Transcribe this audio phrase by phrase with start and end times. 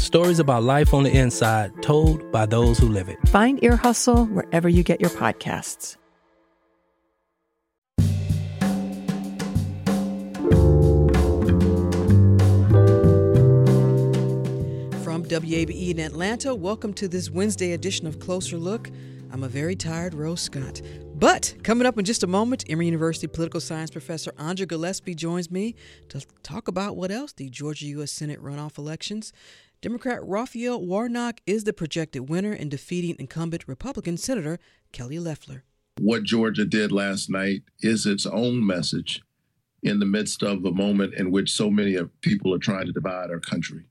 [0.00, 3.18] Stories about life on the inside, told by those who live it.
[3.28, 5.98] Find Ear Hustle wherever you get your podcasts.
[15.04, 18.90] From WABE in Atlanta, welcome to this Wednesday edition of Closer Look.
[19.30, 20.80] I'm a very tired Rose Scott.
[21.14, 25.50] But coming up in just a moment, Emory University political science professor Andra Gillespie joins
[25.50, 25.74] me
[26.08, 28.10] to talk about what else the Georgia U.S.
[28.10, 29.34] Senate runoff elections
[29.82, 34.58] Democrat Raphael Warnock is the projected winner in defeating incumbent Republican Senator
[34.92, 35.64] Kelly Loeffler.
[35.98, 39.22] What Georgia did last night is its own message
[39.82, 43.30] in the midst of a moment in which so many people are trying to divide
[43.30, 43.86] our country.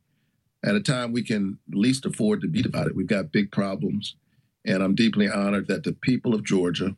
[0.64, 4.16] At a time we can least afford to be divided, we've got big problems.
[4.64, 6.98] And I'm deeply honored that the people of Georgia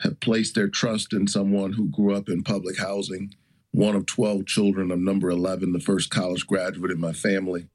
[0.00, 3.34] have placed their trust in someone who grew up in public housing,
[3.72, 7.68] one of 12 children of number 11, the first college graduate in my family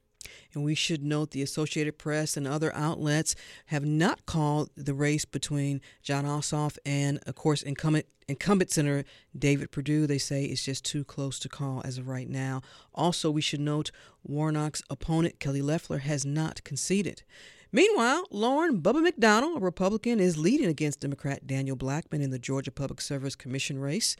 [0.55, 3.35] and we should note the Associated Press and other outlets
[3.67, 9.05] have not called the race between Jon Ossoff and, of course, incumbent incumbent Senator
[9.37, 10.07] David Perdue.
[10.07, 12.61] They say it's just too close to call as of right now.
[12.93, 13.91] Also, we should note
[14.27, 17.21] Warnock's opponent Kelly Loeffler has not conceded.
[17.75, 22.71] Meanwhile, Lauren Bubba McDonald, a Republican, is leading against Democrat Daniel Blackman in the Georgia
[22.71, 24.15] Public Service Commission race.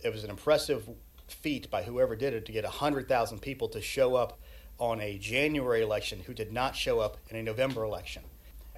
[0.03, 0.87] It was an impressive
[1.27, 4.39] feat by whoever did it to get 100,000 people to show up
[4.79, 8.23] on a January election who did not show up in a November election.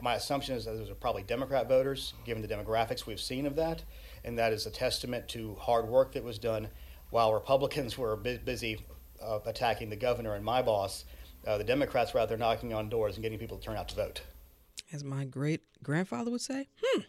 [0.06, 3.56] My assumption is that those are probably Democrat voters, given the demographics we've seen of
[3.56, 3.84] that,
[4.24, 6.68] and that is a testament to hard work that was done
[7.10, 8.86] while Republicans were busy
[9.20, 11.06] uh, attacking the governor and my boss.
[11.48, 13.90] Uh, the Democrats were out there knocking on doors and getting people to turn out
[13.90, 14.22] to vote.
[14.94, 17.02] As my great grandfather would say, hmm,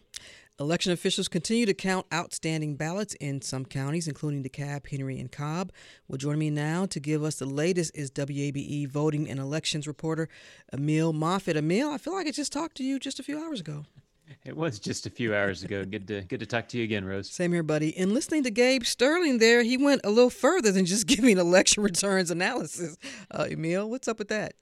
[0.59, 5.71] Election officials continue to count outstanding ballots in some counties, including DeKalb, Henry, and Cobb.
[6.07, 10.27] Well, joining me now to give us the latest is WABE voting and elections reporter
[10.73, 11.55] Emil Moffatt.
[11.55, 13.85] Emil, I feel like I just talked to you just a few hours ago.
[14.45, 15.85] It was just a few hours ago.
[15.85, 17.29] Good to good to talk to you again, Rose.
[17.29, 17.95] Same here, buddy.
[17.95, 21.83] And listening to Gabe Sterling there, he went a little further than just giving election
[21.83, 22.97] returns analysis.
[23.29, 24.53] Uh, Emil, what's up with that?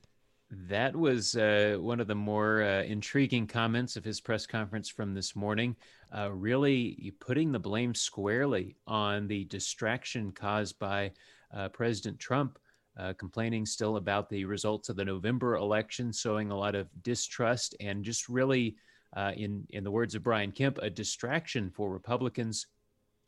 [0.58, 5.14] That was uh, one of the more uh, intriguing comments of his press conference from
[5.14, 5.76] this morning.
[6.16, 11.12] Uh, really putting the blame squarely on the distraction caused by
[11.54, 12.58] uh, President Trump,
[12.98, 17.76] uh, complaining still about the results of the November election, showing a lot of distrust
[17.82, 18.78] and just really,
[19.14, 22.68] uh, in in the words of Brian Kemp, a distraction for Republicans.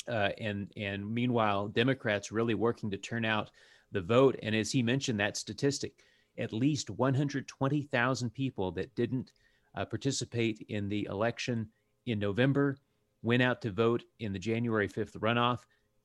[0.07, 3.51] and and meanwhile, Democrats really working to turn out
[3.91, 4.39] the vote.
[4.41, 6.03] And as he mentioned, that statistic
[6.37, 9.31] at least 120,000 people that didn't
[9.75, 11.69] uh, participate in the election
[12.05, 12.77] in November
[13.21, 15.59] went out to vote in the January 5th runoff.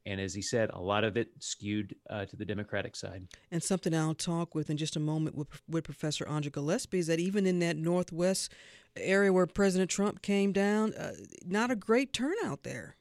[0.05, 3.29] And as he said, a lot of it skewed uh, to the Democratic side.
[3.53, 7.07] And something I'll talk with in just a moment with, with Professor Andra Gillespie is
[7.07, 8.53] that even in that Northwest
[8.97, 11.13] area where President Trump came down, uh,
[11.47, 12.97] not a great turnout there.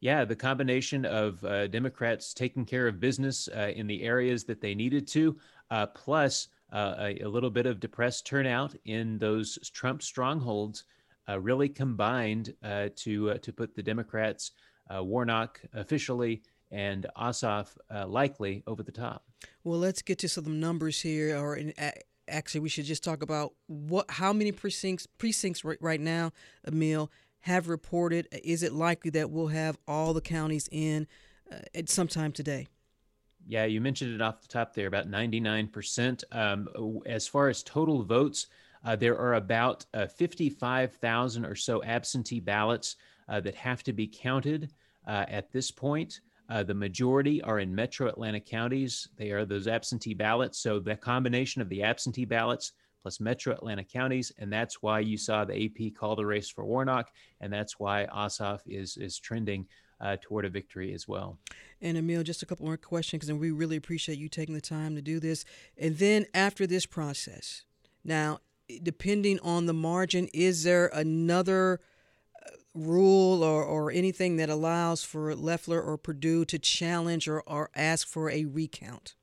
[0.00, 4.60] Yeah, the combination of uh, Democrats taking care of business uh, in the areas that
[4.60, 5.36] they needed to,
[5.70, 10.84] uh, plus uh, a, a, little bit of depressed turnout in those Trump strongholds,
[11.28, 14.52] uh, really combined uh, to to put the Democrats,
[14.90, 17.76] Warnock officially and Ossoff
[18.06, 19.24] likely over the top.
[19.64, 21.72] Well, let's get to some numbers here, or in,
[22.30, 26.32] actually, we should just talk about what how many precincts precincts right, right now,
[26.66, 28.28] Emil have reported.
[28.44, 31.06] Is it likely that we'll have all the counties in
[31.50, 32.68] uh, at some time today?
[33.46, 36.24] Yeah, you mentioned it off the top there, about 99%.
[36.32, 38.46] Um, as far as total votes,
[38.84, 42.96] uh, there are about uh, 55,000 or so absentee ballots
[43.28, 44.72] uh, that have to be counted
[45.06, 46.20] uh, at this point.
[46.48, 49.08] Uh, the majority are in metro Atlanta counties.
[49.16, 50.58] They are those absentee ballots.
[50.58, 52.72] So the combination of the absentee ballots
[53.02, 56.64] plus metro Atlanta counties, and that's why you saw the AP call the race for
[56.64, 57.10] Warnock,
[57.40, 59.66] and that's why Ossoff is is trending
[60.00, 61.38] uh, toward a victory as well.
[61.80, 64.94] And Emil, just a couple more questions, and we really appreciate you taking the time
[64.96, 65.44] to do this.
[65.76, 67.64] And then after this process,
[68.04, 68.40] now
[68.82, 71.80] depending on the margin, is there another
[72.74, 78.06] rule or, or anything that allows for Loeffler or Perdue to challenge or, or ask
[78.06, 79.14] for a recount?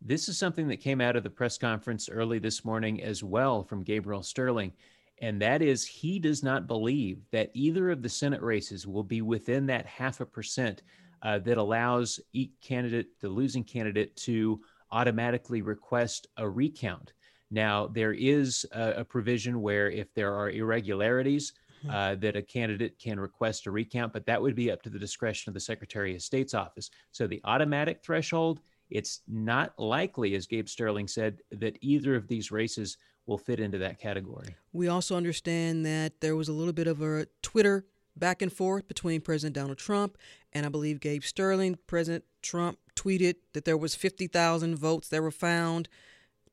[0.00, 3.64] This is something that came out of the press conference early this morning as well
[3.64, 4.72] from Gabriel Sterling.
[5.20, 9.22] And that is, he does not believe that either of the Senate races will be
[9.22, 10.82] within that half a percent
[11.22, 14.60] uh, that allows each candidate, the losing candidate, to
[14.92, 17.12] automatically request a recount.
[17.50, 21.90] Now, there is a, a provision where if there are irregularities, Hmm.
[21.90, 24.98] uh, that a candidate can request a recount, but that would be up to the
[24.98, 26.90] discretion of the Secretary of State's office.
[27.12, 28.58] So the automatic threshold,
[28.90, 32.96] it's not likely, as Gabe Sterling said, that either of these races
[33.28, 34.56] will fit into that category.
[34.72, 37.84] We also understand that there was a little bit of a Twitter
[38.16, 40.18] back and forth between President Donald Trump
[40.52, 41.78] and I believe Gabe Sterling.
[41.86, 45.88] President Trump tweeted that there was 50,000 votes that were found.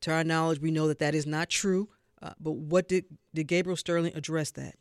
[0.02, 1.90] To our knowledge, we know that that is not true.
[2.22, 4.76] Uh, but what did did Gabriel Sterling address that?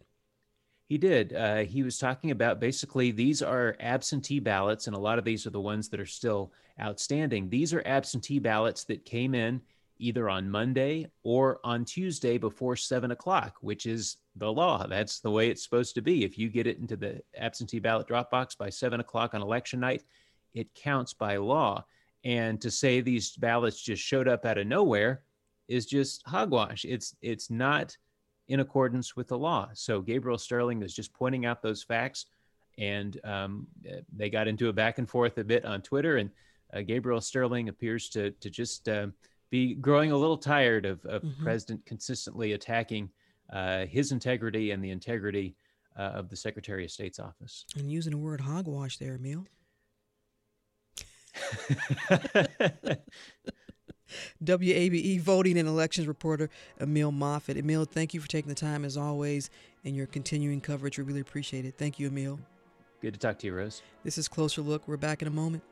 [0.87, 1.32] He did.
[1.32, 5.46] Uh, he was talking about basically these are absentee ballots, and a lot of these
[5.46, 7.49] are the ones that are still outstanding.
[7.49, 9.62] These are absentee ballots that came in
[9.99, 14.87] either on Monday or on Tuesday before seven o'clock, which is the law.
[14.87, 16.25] That's the way it's supposed to be.
[16.25, 19.81] If you get it into the absentee ballot drop box by seven o'clock on election
[19.81, 20.02] night,
[20.55, 21.85] it counts by law.
[22.25, 25.23] And to say these ballots just showed up out of nowhere
[25.69, 26.85] is just hogwash.
[26.85, 27.96] It's it's not
[28.49, 29.70] in accordance with the law.
[29.75, 32.26] So Gabriel Sterling is just pointing out those facts,
[32.79, 33.67] and um,
[34.14, 36.17] they got into a back and forth a bit on Twitter.
[36.17, 36.31] And
[36.75, 39.08] uh, Gabriel Sterling appears to to just uh,
[39.50, 41.44] be growing a little tired of, of mm-hmm.
[41.44, 43.11] President consistently attacking
[43.52, 45.55] uh, his integrity and the integrity
[45.99, 47.64] uh, of the Secretary of State's office.
[47.76, 49.46] And using the word hogwash there, Emil.
[54.43, 56.50] WABE voting and elections reporter
[56.81, 57.56] Emil Moffatt.
[57.56, 59.50] Emil, thank you for taking the time as always
[59.85, 60.99] and your continuing coverage.
[60.99, 61.75] We really appreciate it.
[61.76, 62.38] Thank you, Emil.
[63.00, 63.82] Good to talk to you, Rose.
[64.02, 64.87] This is Closer Look.
[64.88, 65.62] We're back in a moment.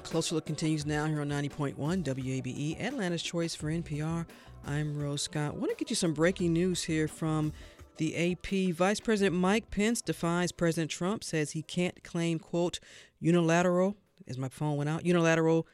[0.00, 4.24] And Closer Look continues now here on 90.1 WABE, Atlanta's Choice for NPR.
[4.66, 5.52] I'm Rose Scott.
[5.52, 7.52] I want to get you some breaking news here from
[7.98, 8.74] the AP.
[8.74, 12.80] Vice President Mike Pence defies President Trump, says he can't claim, quote,
[13.18, 13.94] unilateral,
[14.26, 15.66] as my phone went out, unilateral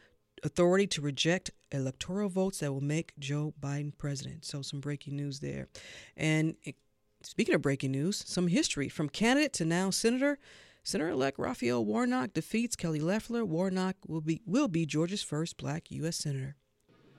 [0.43, 4.45] authority to reject electoral votes that will make Joe Biden president.
[4.45, 5.69] So, some breaking news there.
[6.17, 6.73] And eh,
[7.23, 10.41] speaking of breaking news, some history from candidate to now senator.
[10.87, 13.45] Senator-elect Raphael Warnock defeats Kelly Loeffler.
[13.45, 16.17] Warnock will be will be Georgia's first black U.S.
[16.17, 16.55] senator.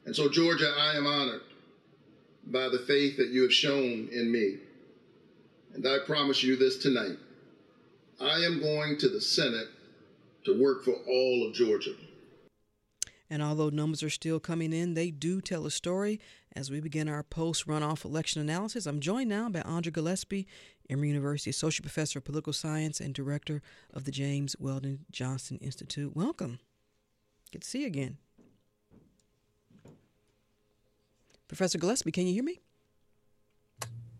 [0.05, 1.41] And so, Georgia, I am honored
[2.45, 4.59] by the faith that you have shown in me.
[5.73, 7.17] And I promise you this tonight.
[8.21, 9.67] I am going to the Senate
[10.45, 11.91] to work for all of Georgia.
[13.29, 16.21] And although numbers are still coming in, they do tell a story.
[16.55, 20.47] As we begin our post runoff election analysis, I'm joined now by Andra Gillespie,
[20.89, 23.61] Emory University Associate Professor of Political Science and Director
[23.93, 26.15] of the James Weldon Johnson Institute.
[26.15, 26.59] Welcome.
[27.51, 28.17] Good to see you again.
[31.47, 32.59] Professor Gillespie, can you hear me?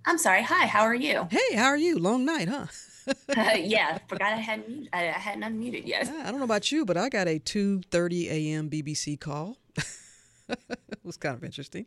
[0.06, 0.42] I'm sorry.
[0.44, 1.28] Hi, how are you?
[1.30, 2.00] Hey, how are you?
[2.00, 2.68] Long night, huh?
[3.08, 3.14] uh,
[3.58, 6.08] yeah, forgot I hadn't I, hadn't unmuted yet.
[6.08, 8.70] I don't know about you, but I got a 2:30 a.m.
[8.70, 9.58] BBC call.
[10.70, 11.86] it was kind of interesting.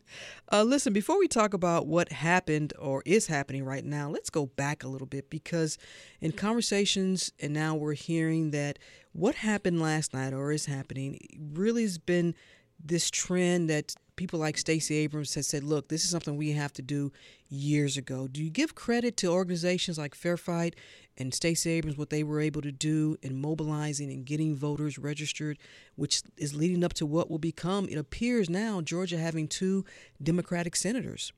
[0.51, 4.47] Uh, listen, before we talk about what happened or is happening right now, let's go
[4.47, 5.79] back a little bit because
[6.21, 8.79] in conversations, and now we're hearing that
[9.13, 11.19] what happened last night or is happening
[11.53, 12.35] really has been
[12.83, 16.73] this trend that people like Stacey Abrams has said, look, this is something we have
[16.75, 17.13] to do
[17.49, 18.29] years ago.
[18.29, 20.77] Do you give credit to organizations like Fair Fight
[21.19, 25.59] and Stacey Abrams, what they were able to do in mobilizing and getting voters registered,
[25.97, 29.85] which is leading up to what will become, it appears now, Georgia having two
[30.23, 31.33] Democratic senators?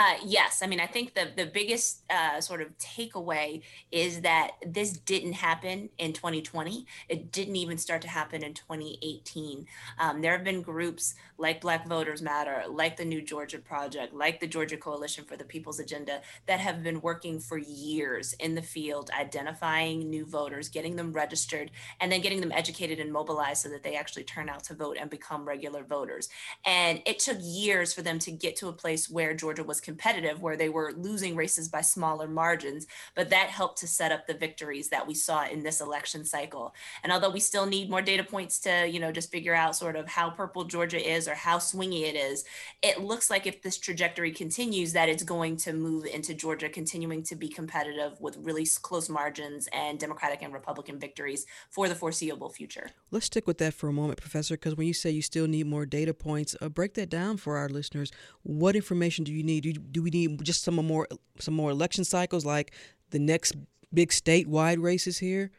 [0.00, 3.60] Uh, yes, I mean I think the the biggest uh, sort of takeaway
[3.92, 6.86] is that this didn't happen in 2020.
[7.10, 9.66] It didn't even start to happen in 2018.
[9.98, 14.40] Um, there have been groups like Black Voters Matter, like the New Georgia Project, like
[14.40, 18.62] the Georgia Coalition for the People's Agenda, that have been working for years in the
[18.62, 23.68] field, identifying new voters, getting them registered, and then getting them educated and mobilized so
[23.68, 26.30] that they actually turn out to vote and become regular voters.
[26.64, 30.40] And it took years for them to get to a place where Georgia was competitive
[30.40, 34.34] where they were losing races by smaller margins, but that helped to set up the
[34.46, 36.72] victories that we saw in this election cycle.
[37.02, 39.96] And although we still need more data points to, you know, just figure out sort
[39.96, 42.44] of how purple Georgia is or how swingy it is,
[42.82, 47.24] it looks like if this trajectory continues that it's going to move into Georgia continuing
[47.24, 52.48] to be competitive with really close margins and Democratic and Republican victories for the foreseeable
[52.48, 52.90] future.
[53.10, 55.66] Let's stick with that for a moment, Professor, because when you say you still need
[55.66, 58.12] more data points, uh, break that down for our listeners.
[58.44, 59.64] What information do you need?
[59.90, 61.06] Do we need just some more
[61.38, 62.72] some more election cycles like
[63.10, 63.56] the next
[63.92, 65.50] big statewide races here?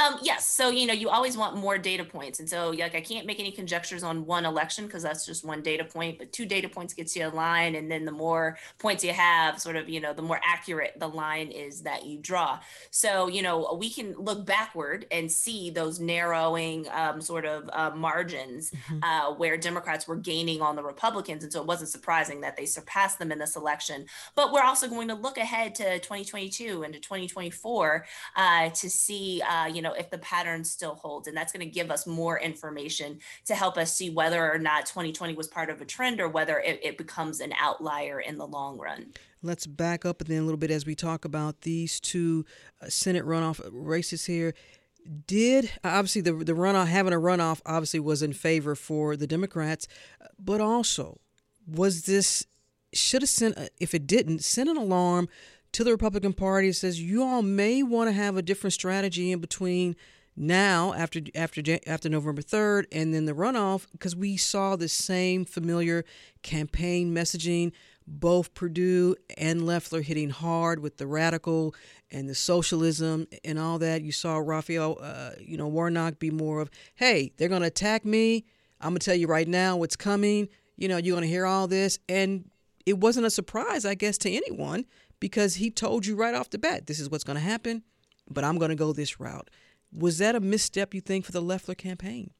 [0.00, 0.46] Um, yes.
[0.46, 2.40] So, you know, you always want more data points.
[2.40, 5.62] And so, like, I can't make any conjectures on one election because that's just one
[5.62, 7.74] data point, but two data points gets you a line.
[7.74, 11.06] And then the more points you have, sort of, you know, the more accurate the
[11.06, 12.60] line is that you draw.
[12.90, 17.90] So, you know, we can look backward and see those narrowing um, sort of uh,
[17.94, 19.02] margins mm-hmm.
[19.02, 21.44] uh, where Democrats were gaining on the Republicans.
[21.44, 24.06] And so it wasn't surprising that they surpassed them in this election.
[24.34, 29.42] But we're also going to look ahead to 2022 and to 2024 uh, to see,
[29.42, 32.06] uh, you know, know if the pattern still holds and that's going to give us
[32.06, 36.20] more information to help us see whether or not 2020 was part of a trend
[36.20, 39.06] or whether it, it becomes an outlier in the long run.
[39.42, 42.44] Let's back up then a little bit as we talk about these two
[42.82, 44.54] uh, senate runoff races here.
[45.26, 49.88] Did obviously the the runoff having a runoff obviously was in favor for the Democrats,
[50.38, 51.18] but also
[51.66, 52.46] was this
[52.92, 55.28] should have sent if it didn't send an alarm
[55.72, 59.40] to the Republican Party says you all may want to have a different strategy in
[59.40, 59.96] between
[60.36, 65.44] now after after after November 3rd and then the runoff because we saw the same
[65.44, 66.04] familiar
[66.42, 67.72] campaign messaging.
[68.06, 71.76] Both Perdue and Loeffler hitting hard with the radical
[72.10, 74.02] and the socialism and all that.
[74.02, 78.04] You saw Raphael uh, you know Warnock be more of hey they're going to attack
[78.04, 78.44] me.
[78.80, 80.48] I'm going to tell you right now what's coming.
[80.76, 81.98] You know you're going to hear all this?
[82.08, 82.50] And
[82.86, 84.86] it wasn't a surprise I guess to anyone
[85.20, 87.82] because he told you right off the bat, this is what's going to happen,
[88.28, 89.50] but I'm going to go this route.
[89.92, 92.30] Was that a misstep, you think, for the Loeffler campaign?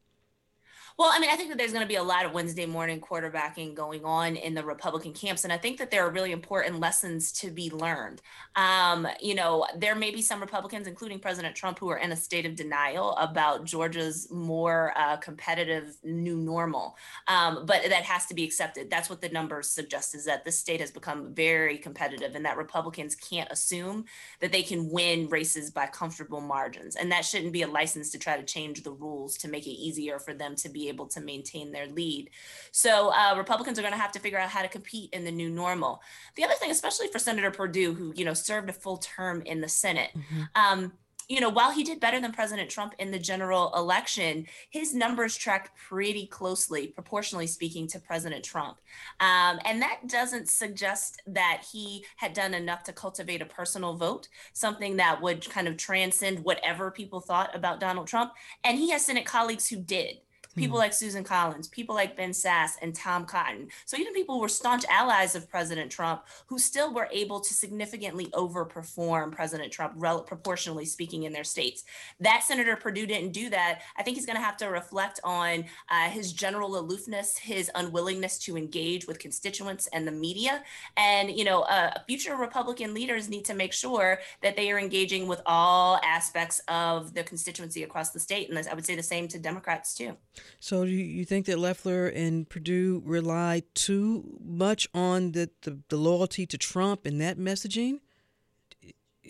[1.01, 3.01] Well, I mean, I think that there's going to be a lot of Wednesday morning
[3.01, 5.45] quarterbacking going on in the Republican camps.
[5.45, 8.21] And I think that there are really important lessons to be learned.
[8.55, 12.17] Um, you know, there may be some Republicans, including President Trump, who are in a
[12.17, 16.99] state of denial about Georgia's more uh, competitive new normal.
[17.29, 18.91] Um, but that has to be accepted.
[18.91, 22.59] That's what the numbers suggest is that this state has become very competitive and that
[22.59, 24.05] Republicans can't assume
[24.41, 26.95] that they can win races by comfortable margins.
[26.95, 29.71] And that shouldn't be a license to try to change the rules to make it
[29.71, 32.29] easier for them to be able to maintain their lead.
[32.73, 35.33] So uh, Republicans are going to have to figure out how to compete in the
[35.33, 36.03] new normal.
[36.37, 39.63] The other thing, especially for Senator Perdue, who you know served a full term in
[39.63, 40.11] the Senate.
[40.15, 40.43] Mm-hmm.
[40.55, 40.93] Um,
[41.31, 45.37] you know, while he did better than President Trump in the general election, his numbers
[45.37, 48.79] tracked pretty closely, proportionally speaking, to President Trump.
[49.21, 54.27] Um, and that doesn't suggest that he had done enough to cultivate a personal vote,
[54.55, 58.33] something that would kind of transcend whatever people thought about Donald Trump.
[58.65, 60.19] And he has Senate colleagues who did
[60.57, 63.69] people mm like Susan Collins, people like Ben Sasse and Tom Cotton.
[63.85, 67.53] So even people who were staunch allies of President Trump who still were able to
[67.53, 71.85] significantly overperform President Trump, rel- proportionally speaking, in their states.
[72.19, 73.83] That Senator Perdue didn't do that.
[73.99, 78.39] I think he's going to have to reflect on uh, his general aloofness, his unwillingness
[78.39, 80.63] to engage with constituents and the media.
[80.97, 85.29] And, you know, uh, future Republican leaders need to make sure that they are engaging
[85.29, 88.49] with all aspects of the constituency across the state.
[88.49, 90.17] And I would say the same to Democrats too.
[90.59, 95.97] So you, you think that Loeffler and Perdue rely too much on the, the, the
[95.97, 98.01] loyalty to Trump and that messaging?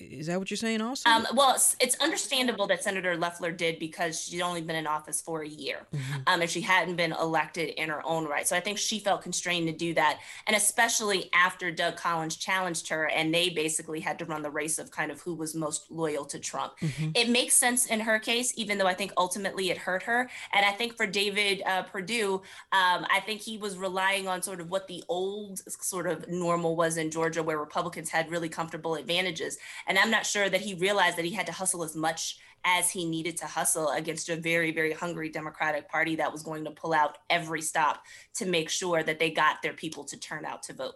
[0.00, 1.08] Is that what you're saying also?
[1.08, 5.20] Um, well, it's, it's, understandable that Senator Loeffler did because she'd only been in office
[5.20, 6.20] for a year mm-hmm.
[6.26, 8.46] um, and she hadn't been elected in her own right.
[8.48, 10.20] So I think she felt constrained to do that.
[10.46, 14.78] And especially after Doug Collins challenged her and they basically had to run the race
[14.78, 16.72] of kind of who was most loyal to Trump.
[16.80, 17.10] Mm-hmm.
[17.14, 20.30] It makes sense in her case, even though I think ultimately it hurt her.
[20.52, 22.34] And I think for David uh, Perdue,
[22.72, 26.76] um, I think he was relying on sort of what the old sort of normal
[26.76, 29.58] was in Georgia, where Republicans had really comfortable advantages.
[29.90, 32.90] And I'm not sure that he realized that he had to hustle as much as
[32.90, 36.70] he needed to hustle against a very, very hungry Democratic Party that was going to
[36.70, 38.04] pull out every stop
[38.34, 40.94] to make sure that they got their people to turn out to vote.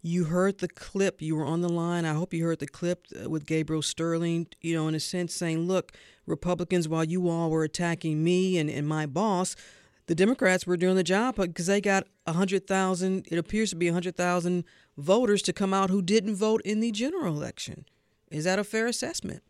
[0.00, 1.20] You heard the clip.
[1.20, 2.04] You were on the line.
[2.04, 5.34] I hope you heard the clip uh, with Gabriel Sterling, you know, in a sense
[5.34, 5.90] saying, look,
[6.24, 9.56] Republicans, while you all were attacking me and, and my boss,
[10.06, 14.62] the Democrats were doing the job because they got 100,000, it appears to be 100,000
[14.96, 17.86] voters to come out who didn't vote in the general election.
[18.30, 19.42] Is that a fair assessment?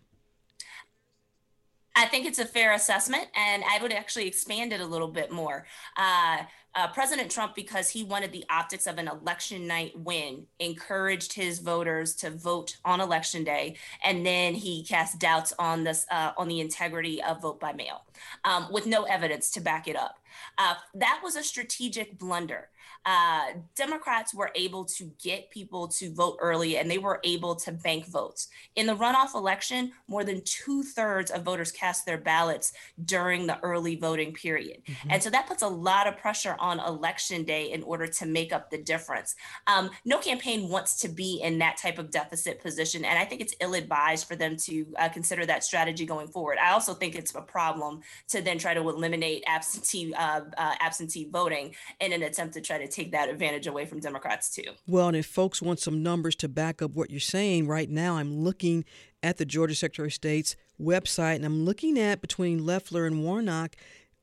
[1.99, 5.33] I think it's a fair assessment, and I would actually expand it a little bit
[5.33, 5.67] more.
[5.97, 6.43] Uh,
[6.75, 11.59] uh, President Trump, because he wanted the optics of an election night win, encouraged his
[11.59, 16.49] voters to vote on election day, and then he cast doubts on this uh, on
[16.49, 18.03] the integrity of vote by mail,
[18.45, 20.19] um, with no evidence to back it up.
[20.59, 22.69] Uh, that was a strategic blunder
[23.05, 27.73] uh, Democrats were able to get people to vote early and they were able to
[27.73, 28.49] bank votes.
[28.75, 32.73] In the runoff election, more than two thirds of voters cast their ballots
[33.05, 34.83] during the early voting period.
[34.87, 35.11] Mm-hmm.
[35.11, 38.53] And so that puts a lot of pressure on election day in order to make
[38.53, 39.37] up the difference.
[39.67, 43.05] Um, no campaign wants to be in that type of deficit position.
[43.05, 46.59] And I think it's ill advised for them to uh, consider that strategy going forward.
[46.63, 51.29] I also think it's a problem to then try to eliminate absentee, uh, uh absentee
[51.31, 54.73] voting in an attempt to try to take that advantage away from Democrats too.
[54.87, 58.17] Well, and if folks want some numbers to back up what you're saying, right now
[58.17, 58.85] I'm looking
[59.23, 63.77] at the Georgia Secretary of State's website and I'm looking at between Loeffler and Warnock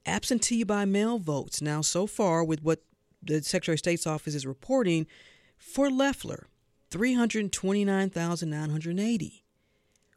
[0.06, 1.62] absentee by mail votes.
[1.62, 2.84] Now, so far, with what
[3.22, 5.08] the Secretary of State's office is reporting,
[5.58, 6.48] for Loeffler,
[6.90, 9.44] 329,980.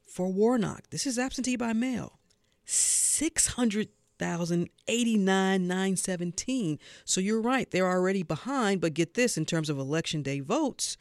[0.04, 2.18] For Warnock, this is absentee by mail,
[2.64, 9.78] 600 89 917 so you're right they're already behind but get this in terms of
[9.78, 10.96] election day votes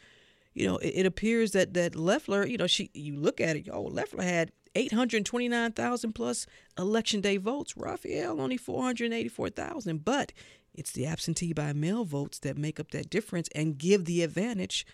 [0.54, 3.68] you know it, it appears that that Loeffler you know she you look at it
[3.72, 6.46] oh Loeffler had 829,000 plus
[6.78, 7.78] election day votes.
[7.78, 10.34] Raphael only 484,000 but
[10.74, 14.86] it's the absentee by mail votes that make up that difference and give the advantage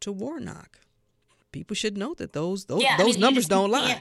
[0.00, 0.80] to Warnock.
[1.52, 3.88] People should know that those those, yeah, those I mean, numbers just, don't lie.
[3.88, 4.00] yeah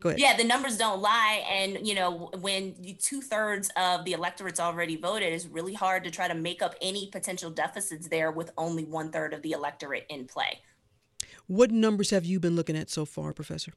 [0.00, 0.18] Go ahead.
[0.18, 1.44] Yeah, the numbers don't lie.
[1.50, 6.10] And, you know, when two thirds of the electorate's already voted, it's really hard to
[6.10, 10.06] try to make up any potential deficits there with only one third of the electorate
[10.08, 10.60] in play.
[11.46, 13.72] What numbers have you been looking at so far, Professor?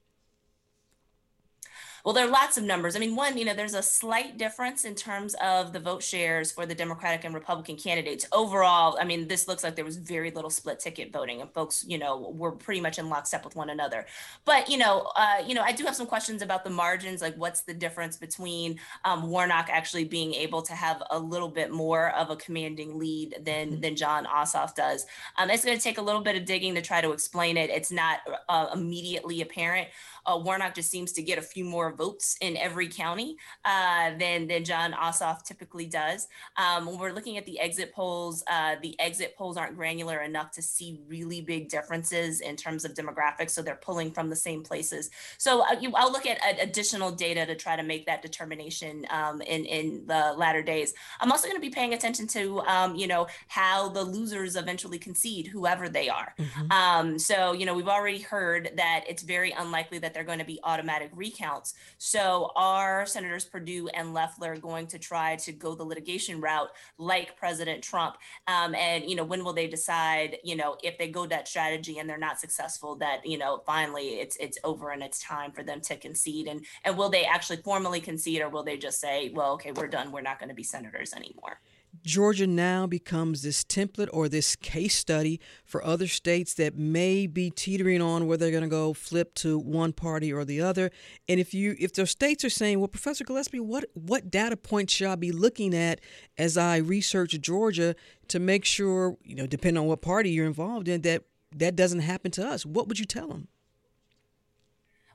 [2.03, 2.97] Well, there are lots of numbers.
[2.97, 6.51] I mean, one, you know, there's a slight difference in terms of the vote shares
[6.51, 8.25] for the Democratic and Republican candidates.
[8.33, 11.85] Overall, I mean, this looks like there was very little split ticket voting, and folks,
[11.87, 14.05] you know, were pretty much in lockstep with one another.
[14.43, 17.21] But you know, uh, you know, I do have some questions about the margins.
[17.21, 21.71] Like, what's the difference between um, Warnock actually being able to have a little bit
[21.71, 23.81] more of a commanding lead than mm-hmm.
[23.81, 25.05] than Jon Ossoff does?
[25.37, 27.69] Um, it's going to take a little bit of digging to try to explain it.
[27.69, 29.87] It's not uh, immediately apparent.
[30.25, 34.47] Uh, Warnock just seems to get a few more votes in every county uh, than
[34.47, 36.27] than Jon Ossoff typically does.
[36.57, 40.51] Um, when we're looking at the exit polls, uh, the exit polls aren't granular enough
[40.51, 43.51] to see really big differences in terms of demographics.
[43.51, 45.09] So they're pulling from the same places.
[45.37, 49.41] So uh, you, I'll look at additional data to try to make that determination um,
[49.41, 50.93] in in the latter days.
[51.19, 54.99] I'm also going to be paying attention to um, you know how the losers eventually
[54.99, 56.33] concede, whoever they are.
[56.37, 56.71] Mm-hmm.
[56.71, 60.45] Um, so you know we've already heard that it's very unlikely that they're going to
[60.45, 61.73] be automatic recounts.
[61.97, 67.37] So are Senators Perdue and Loeffler going to try to go the litigation route like
[67.37, 68.17] President Trump?
[68.47, 71.99] Um, and, you know, when will they decide, you know, if they go that strategy
[71.99, 75.63] and they're not successful, that, you know, finally it's it's over and it's time for
[75.63, 76.47] them to concede?
[76.47, 79.87] And, and will they actually formally concede or will they just say, well, okay, we're
[79.87, 80.11] done.
[80.11, 81.59] We're not going to be senators anymore?
[82.01, 87.51] Georgia now becomes this template or this case study for other states that may be
[87.51, 90.91] teetering on where they're going to go flip to one party or the other.
[91.29, 94.93] And if you if those states are saying, "Well, Professor Gillespie, what what data points
[94.93, 96.01] should I be looking at
[96.37, 97.95] as I research Georgia
[98.29, 101.23] to make sure, you know, depending on what party you're involved in, that
[101.55, 103.47] that doesn't happen to us?" What would you tell them?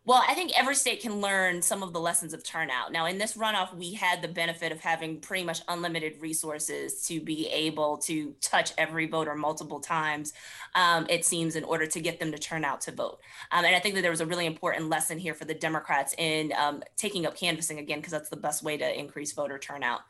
[0.08, 2.92] Well, I think every state can learn some of the lessons of turnout.
[2.92, 7.20] Now, in this runoff, we had the benefit of having pretty much unlimited resources to
[7.20, 10.32] be able to touch every voter multiple times,
[10.74, 13.18] um, it seems, in order to get them to turn out to vote.
[13.52, 16.14] Um, and I think that there was a really important lesson here for the Democrats
[16.16, 20.00] in um, taking up canvassing again, because that's the best way to increase voter turnout.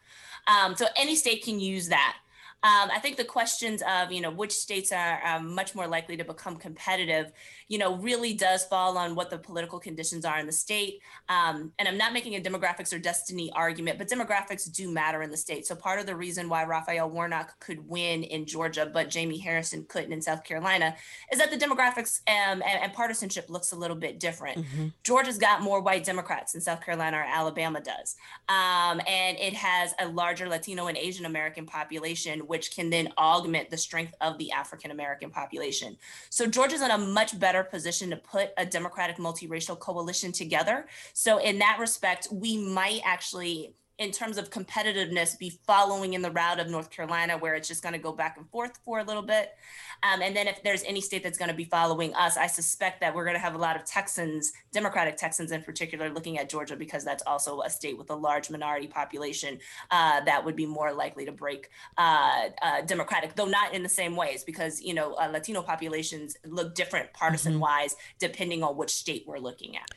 [0.47, 2.19] Um, so any state can use that.
[2.65, 6.17] Um, I think the questions of, you know, which states are um, much more likely
[6.17, 7.31] to become competitive,
[7.69, 11.01] you know, really does fall on what the political conditions are in the state.
[11.29, 15.31] Um, and I'm not making a demographics or destiny argument, but demographics do matter in
[15.31, 15.67] the state.
[15.67, 19.87] So part of the reason why Raphael Warnock could win in Georgia, but Jamie Harrison
[19.89, 20.97] couldn't in South Carolina,
[21.33, 24.59] is that the demographics um, and, and, partisanship looks a little bit different.
[24.59, 24.87] Mm-hmm.
[25.05, 28.17] Georgia's got more white Democrats than South Carolina or Alabama does.
[28.49, 33.71] Um, and it has a larger Latino and Asian American population which can then augment
[33.71, 35.97] the strength of the African American population.
[36.31, 40.87] So Georgia's in a much better position to put a Democratic multiracial coalition together.
[41.13, 46.31] So in that respect, we might actually in terms of competitiveness be following in the
[46.31, 49.05] route of North Carolina, where it's just going to go back and forth for a
[49.05, 49.57] little bit.
[50.03, 53.01] Um, and then if there's any state that's going to be following us, I suspect
[53.01, 56.49] that we're going to have a lot of Texans, Democratic Texans in particular, looking at
[56.49, 59.59] Georgia because that's also a state with a large minority population
[59.91, 63.89] uh, that would be more likely to break uh, uh, Democratic, though not in the
[63.89, 68.17] same ways, because you know uh, Latino populations look different partisan wise mm-hmm.
[68.19, 69.91] depending on which state we're looking at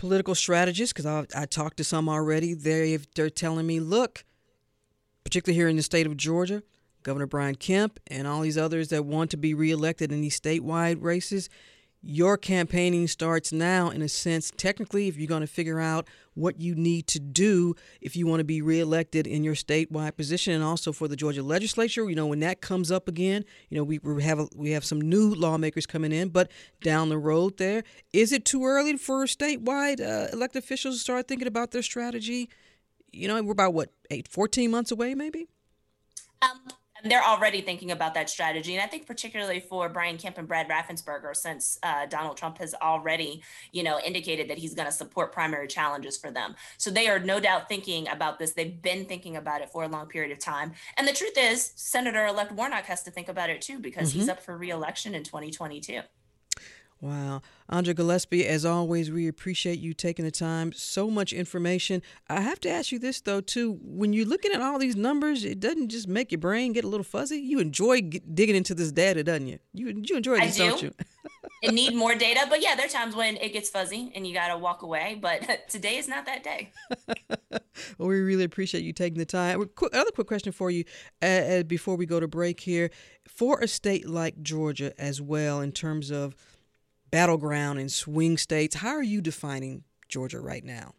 [0.00, 4.24] political strategists, because I, I talked to some already, they they're telling me, look,
[5.24, 6.62] particularly here in the state of Georgia,
[7.02, 11.02] Governor Brian Kemp and all these others that want to be reelected in these statewide
[11.02, 11.48] races,
[12.02, 16.58] your campaigning starts now in a sense technically if you're going to figure out what
[16.58, 20.64] you need to do if you want to be reelected in your statewide position and
[20.64, 23.98] also for the Georgia legislature you know when that comes up again you know we,
[23.98, 26.50] we have a, we have some new lawmakers coming in but
[26.82, 27.84] down the road there
[28.14, 32.48] is it too early for statewide uh, elected officials to start thinking about their strategy?
[33.12, 35.48] You know we're about what 8 14 months away maybe?
[36.40, 36.60] Um
[37.04, 38.74] they're already thinking about that strategy.
[38.74, 42.74] And I think particularly for Brian Kemp and Brad Raffensperger, since uh, Donald Trump has
[42.74, 46.54] already, you know, indicated that he's going to support primary challenges for them.
[46.78, 48.52] So they are no doubt thinking about this.
[48.52, 50.72] They've been thinking about it for a long period of time.
[50.96, 54.20] And the truth is, Senator-elect Warnock has to think about it too, because mm-hmm.
[54.20, 56.00] he's up for reelection in 2022.
[57.00, 57.40] Wow.
[57.70, 60.72] Andra Gillespie, as always, we appreciate you taking the time.
[60.72, 62.02] So much information.
[62.28, 63.78] I have to ask you this, though, too.
[63.82, 66.88] When you're looking at all these numbers, it doesn't just make your brain get a
[66.88, 67.38] little fuzzy.
[67.38, 69.58] You enjoy digging into this data, doesn't you?
[69.72, 70.66] You, you enjoy this, do.
[70.68, 70.92] not you?
[71.62, 74.34] it need more data, but yeah, there are times when it gets fuzzy and you
[74.34, 75.18] got to walk away.
[75.18, 76.70] But today is not that day.
[77.96, 79.66] well, we really appreciate you taking the time.
[79.74, 80.84] Quick, another quick question for you
[81.22, 82.90] uh, uh, before we go to break here.
[83.26, 86.36] For a state like Georgia as well, in terms of–
[87.10, 88.76] battleground and swing states.
[88.76, 90.94] How are you defining Georgia right now?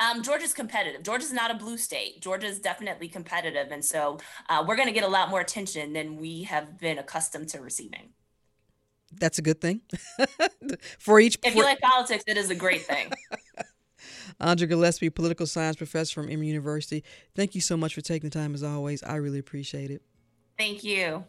[0.00, 1.02] Um, Georgia's competitive.
[1.02, 2.20] Georgia's not a blue state.
[2.20, 3.68] Georgia's definitely competitive.
[3.72, 6.98] And so uh, we're going to get a lot more attention than we have been
[6.98, 8.10] accustomed to receiving.
[9.12, 9.80] That's a good thing.
[10.98, 11.38] for each.
[11.42, 13.10] If you like politics, it is a great thing.
[14.40, 17.02] Andra Gillespie, political science professor from Emory University.
[17.34, 19.02] Thank you so much for taking the time as always.
[19.02, 20.02] I really appreciate it.
[20.56, 21.24] Thank you.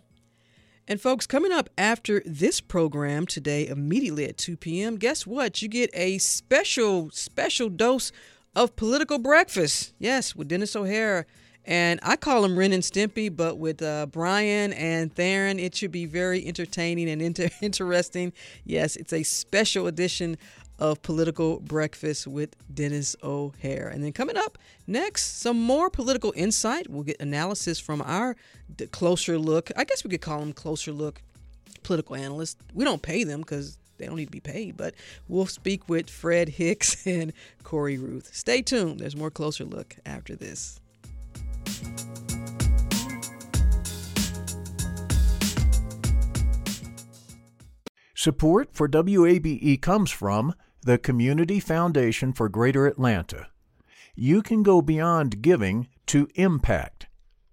[0.90, 5.62] And folks, coming up after this program today, immediately at 2 p.m., guess what?
[5.62, 8.12] You get a special, special dose
[8.56, 9.94] of political breakfast.
[10.00, 11.28] Yes, with Denis O'Hare.
[11.64, 15.92] And I call him Ren and Stimpy, but with uh, Brian and Tharon, it should
[15.92, 18.34] be very entertaining and inter- interesting.
[18.66, 20.40] Yes, it's a special edition
[20.80, 23.90] of Political Breakfast with Denis O'Hare.
[23.90, 26.90] And then coming up next, some more political insight.
[26.90, 28.36] We'll get analysis from our
[28.92, 29.72] closer look.
[29.78, 31.22] I guess we could call them closer look
[31.84, 32.58] political analysts.
[32.74, 34.96] We don't pay them because they don't need to be paid, but
[35.28, 38.34] we'll speak with Fred Hicks and Corey Ruth.
[38.34, 39.00] Stay tuned.
[39.00, 40.80] There's more closer look after this.
[48.16, 50.54] Support for WABE comes from
[50.90, 53.50] the Community Foundation for Greater Atlanta.
[54.16, 57.06] You can go beyond giving to impact.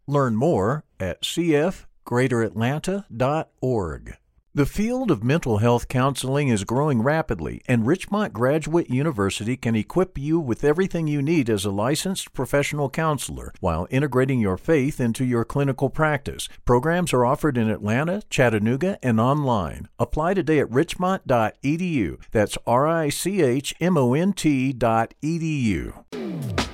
[0.07, 4.17] Learn more at cfgreateratlanta.org.
[4.57, 10.17] The field of mental health counseling is growing rapidly, and Richmont Graduate University can equip
[10.17, 15.27] you with everything you need as a licensed professional counselor while integrating your faith into
[15.27, 16.49] your clinical practice.
[16.65, 19.91] Programs are offered in Atlanta, Chattanooga, and online.
[19.99, 22.19] Apply today at richmont.edu.
[22.31, 26.66] That's R I C H M O N T dot edu.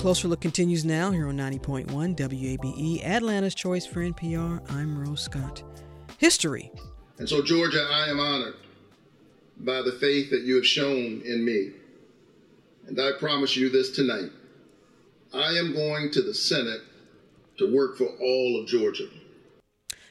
[0.00, 1.86] Closer Look continues now here on 90.1
[2.16, 4.62] WABE, Atlanta's Choice for NPR.
[4.72, 5.62] I'm Rose Scott.
[6.16, 6.72] History.
[7.18, 8.54] And so, Georgia, I am honored
[9.58, 11.72] by the faith that you have shown in me.
[12.86, 14.30] And I promise you this tonight
[15.34, 16.80] I am going to the Senate
[17.58, 19.08] to work for all of Georgia.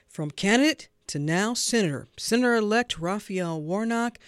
[0.07, 4.19] From candidate to now senator, Senator elect Raphael Warnock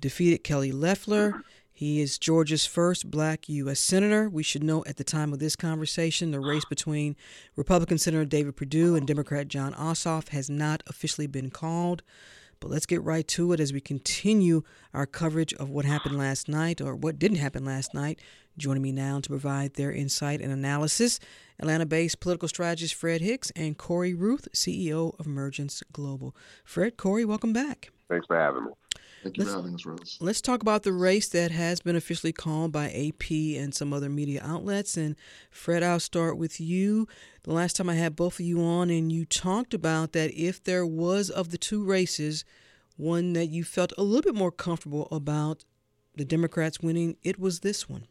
[0.00, 1.42] defeated Kelly Loeffler
[1.80, 3.80] he is Georgia's first black U.S.
[3.80, 4.28] Senator.
[4.28, 7.16] We should note at the time of this conversation, the race between
[7.56, 12.02] Republican Senator David Perdue and Democrat Jon Ossoff has not officially been called.
[12.60, 14.60] But let's get right to it as we continue
[14.92, 18.20] our coverage of what happened last night or what didn't happen last night.
[18.58, 21.18] Joining me now to provide their insight and analysis,
[21.58, 26.36] Atlanta based political strategist Fred Hicks and Corey Ruth, CEO of Emergence Global.
[26.62, 27.88] Fred, Corey, welcome back.
[28.10, 28.70] Thanks for having me.
[29.22, 30.18] Thank you let's, for having us, Rose.
[30.20, 34.08] Let's talk about the race that has been officially called by AP and some other
[34.08, 34.96] media outlets.
[34.96, 35.16] And
[35.50, 37.06] Fred, I'll start with you.
[37.42, 40.62] The last time I had both of you on, and you talked about that if
[40.64, 42.44] there was of the two races,
[42.96, 45.64] one that you felt a little bit more comfortable about
[46.16, 48.06] the Democrats winning, it was this one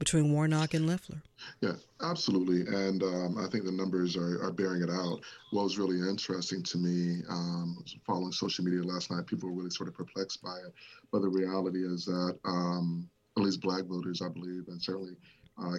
[0.00, 1.22] between Warnock and Loeffler.
[1.60, 2.62] Yeah, absolutely.
[2.74, 5.20] And um, I think the numbers are, are bearing it out.
[5.52, 9.70] What was really interesting to me, um, following social media last night, people were really
[9.70, 10.72] sort of perplexed by it.
[11.12, 15.16] But the reality is that um, at least black voters, I believe, and certainly
[15.62, 15.76] uh,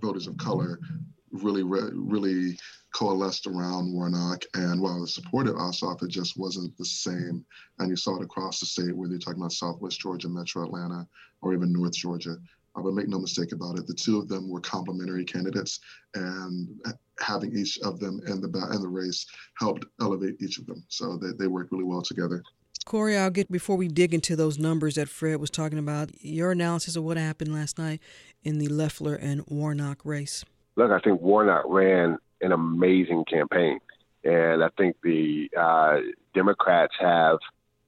[0.00, 0.78] voters of color,
[1.32, 2.56] really, really
[2.94, 4.44] coalesced around Warnock.
[4.54, 7.44] And while it supported Ossoff, it just wasn't the same.
[7.80, 11.08] And you saw it across the state, whether you're talking about Southwest Georgia, Metro Atlanta,
[11.42, 12.36] or even North Georgia.
[12.76, 15.80] Uh, but make no mistake about it, the two of them were complementary candidates,
[16.14, 16.68] and
[17.20, 19.26] having each of them in the in the race
[19.58, 20.84] helped elevate each of them.
[20.88, 22.42] So they, they worked really well together.
[22.84, 26.10] Corey, I'll get before we dig into those numbers that Fred was talking about.
[26.20, 28.00] Your analysis of what happened last night
[28.42, 30.44] in the Loeffler and Warnock race.
[30.76, 33.78] Look, I think Warnock ran an amazing campaign,
[34.24, 35.98] and I think the uh,
[36.34, 37.38] Democrats have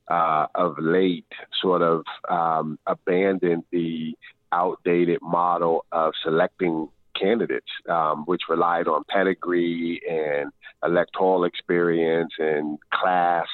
[0.08, 1.26] uh, of late
[1.60, 4.16] sort of um, abandoned the
[4.52, 10.50] outdated model of selecting candidates, um, which relied on pedigree and
[10.84, 13.46] electoral experience and class.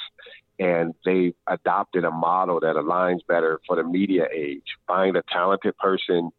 [0.59, 4.63] And they adopted a model that aligns better for the media age.
[4.87, 6.31] Find a talented person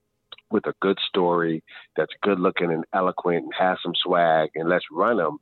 [0.52, 1.64] with a good story
[1.98, 5.40] that's good looking and eloquent and has some swag, and let's run them.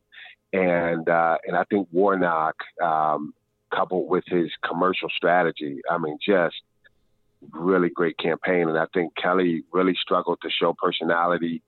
[0.54, 3.34] And uh, and I think Warnock, um,
[3.74, 6.56] coupled with his commercial strategy, I mean, just
[7.52, 8.70] really great campaign.
[8.70, 11.62] And I think Kelly really struggled to show personality.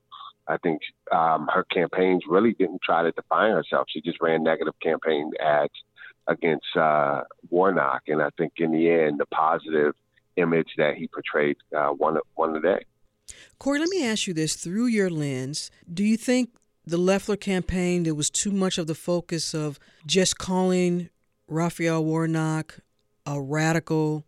[0.48, 0.82] I think
[1.12, 3.88] um, her campaigns really didn't try to define herself.
[3.90, 5.74] She just ran negative campaign ads
[6.28, 8.04] against uh, Warnock.
[8.08, 9.94] And I think in the end, the positive
[10.36, 12.86] image that he portrayed uh, won, won the day.
[13.60, 15.72] Corey, let me ask you this through your lens.
[15.92, 16.50] Do you think
[16.86, 21.10] the Loeffler campaign, there was too much of the focus of just calling
[21.48, 22.80] Raphael Warnock
[23.26, 24.26] a radical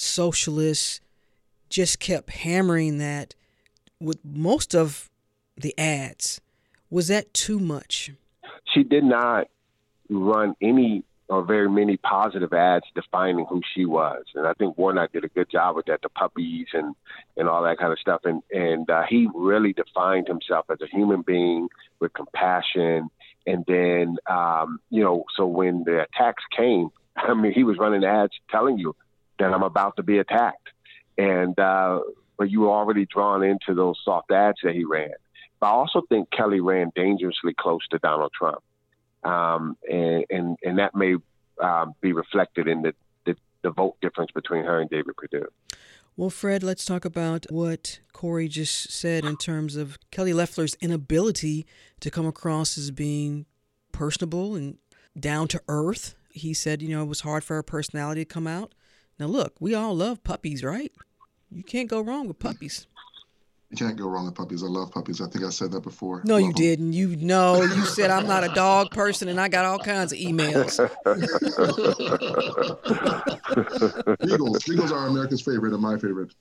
[0.00, 1.00] socialists
[1.68, 3.34] just kept hammering that
[4.00, 5.10] with most of
[5.56, 6.40] the ads.
[6.90, 8.10] Was that too much?
[8.74, 9.48] She did not
[10.08, 15.12] run any or very many positive ads defining who she was, and I think Warnock
[15.12, 16.96] did a good job with that, the puppies and
[17.36, 20.88] and all that kind of stuff, and and uh, he really defined himself as a
[20.88, 21.68] human being
[22.00, 23.10] with compassion,
[23.46, 28.02] and then um, you know, so when the attacks came, I mean, he was running
[28.02, 28.96] ads telling you
[29.40, 30.68] that I'm about to be attacked.
[31.18, 32.00] And uh,
[32.38, 35.10] but you were already drawn into those soft ads that he ran.
[35.58, 38.62] But I also think Kelly ran dangerously close to Donald Trump,
[39.24, 41.16] um, and, and and that may
[41.62, 42.94] um, be reflected in the,
[43.26, 45.48] the the vote difference between her and David Perdue.
[46.16, 51.66] Well, Fred, let's talk about what Corey just said in terms of Kelly Loeffler's inability
[52.00, 53.46] to come across as being
[53.92, 54.78] personable and
[55.18, 56.16] down to earth.
[56.30, 58.74] He said, you know, it was hard for her personality to come out.
[59.20, 60.90] Now, look, we all love puppies, right?
[61.50, 62.86] You can't go wrong with puppies.
[63.68, 64.62] You can't go wrong with puppies.
[64.62, 65.20] I love puppies.
[65.20, 66.22] I think I said that before.
[66.24, 66.94] No, you didn't.
[66.94, 70.18] You know, you said I'm not a dog person, and I got all kinds of
[70.18, 70.80] emails.
[74.32, 74.68] Eagles.
[74.68, 76.32] Eagles are America's favorite and my favorite.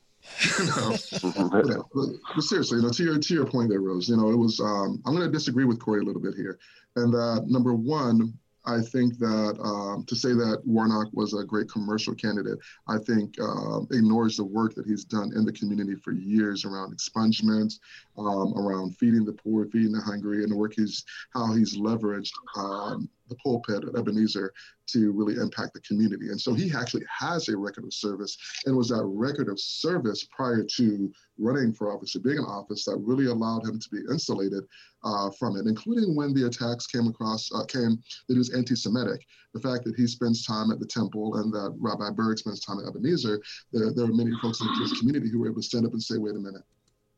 [0.58, 4.08] but, but, but, seriously, you know, to your to your point there, Rose.
[4.08, 4.62] You know, it was.
[4.62, 6.58] Um, I'm going to disagree with Corey a little bit here,
[6.96, 8.34] and that number one,
[8.70, 13.36] I think that um, to say that Warnock was a great commercial candidate, I think
[13.42, 17.80] uh, ignores the work that he's done in the community for years around expungements,
[18.18, 21.04] um, around feeding the poor, feeding the hungry, and the work he's
[21.34, 24.52] how he's leveraged um, the pulpit at Ebenezer
[24.88, 26.30] to really impact the community.
[26.30, 30.28] And so he actually has a record of service and was that record of service
[30.36, 34.02] prior to running for office or being in office that really allowed him to be
[34.12, 34.64] insulated
[35.04, 39.26] uh, from it, including when the attacks came across, uh, came that he was anti-Semitic.
[39.54, 42.80] The fact that he spends time at the temple and that Rabbi Berg spends time
[42.80, 45.68] at Ebenezer, there, there are many folks in the Jewish community who were able to
[45.68, 46.64] stand up and say, wait a minute,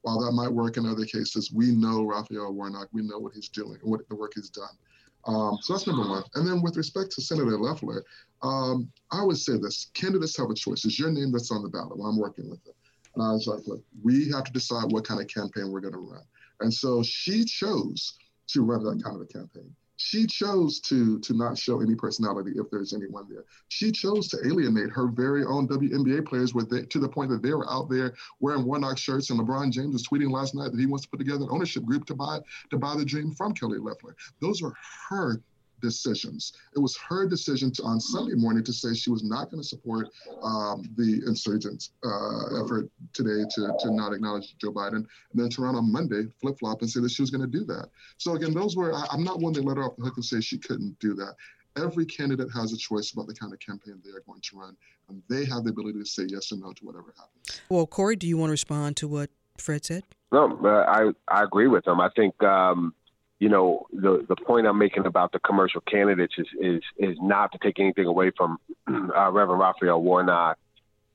[0.02, 3.50] while that might work in other cases, we know Raphael Warnock, we know what he's
[3.50, 4.76] doing, what the work he's done.
[5.26, 6.24] Um, so that's number one.
[6.36, 8.04] And then with respect to Senator Loeffler,
[8.42, 10.86] um, I would say this candidates have a choice.
[10.86, 12.76] It's your name that's on the ballot I'm working with it.
[13.16, 15.94] And I was like, look, we have to decide what kind of campaign we're going
[15.94, 16.24] to run.
[16.62, 18.14] And so she chose
[18.48, 19.76] to run that kind of a campaign.
[20.04, 23.46] She chose to to not show any personality if there's anyone there.
[23.68, 27.44] She chose to alienate her very own WNBA players with they, to the point that
[27.44, 30.80] they were out there wearing Warnock shirts and LeBron James was tweeting last night that
[30.80, 32.40] he wants to put together an ownership group to buy
[32.72, 34.16] to buy the dream from Kelly Loeffler.
[34.40, 34.74] Those are
[35.10, 35.40] her
[35.82, 36.54] decisions.
[36.76, 39.68] It was her decision to, on Sunday morning to say she was not going to
[39.68, 40.08] support
[40.42, 45.66] um, the insurgents' uh, effort today to, to not acknowledge Joe Biden, and then turn
[45.66, 47.90] around on Monday, flip flop, and say that she was going to do that.
[48.18, 50.26] So again, those were I, am not one to let her off the hook and
[50.26, 51.36] say she couldn't do that.
[51.78, 54.76] Every candidate has a choice about the kind of campaign they are going to run,
[55.10, 57.62] and they have the ability to say yes or no to whatever happens.
[57.70, 60.04] Well, Corey, do you want to respond to what Fred said?
[60.32, 62.00] No, I I agree with him.
[62.00, 62.94] I think um,
[63.42, 67.52] you know, the the point I'm making about the commercial candidates is is is not
[67.54, 70.60] to take anything away from uh, Reverend Raphael Warnock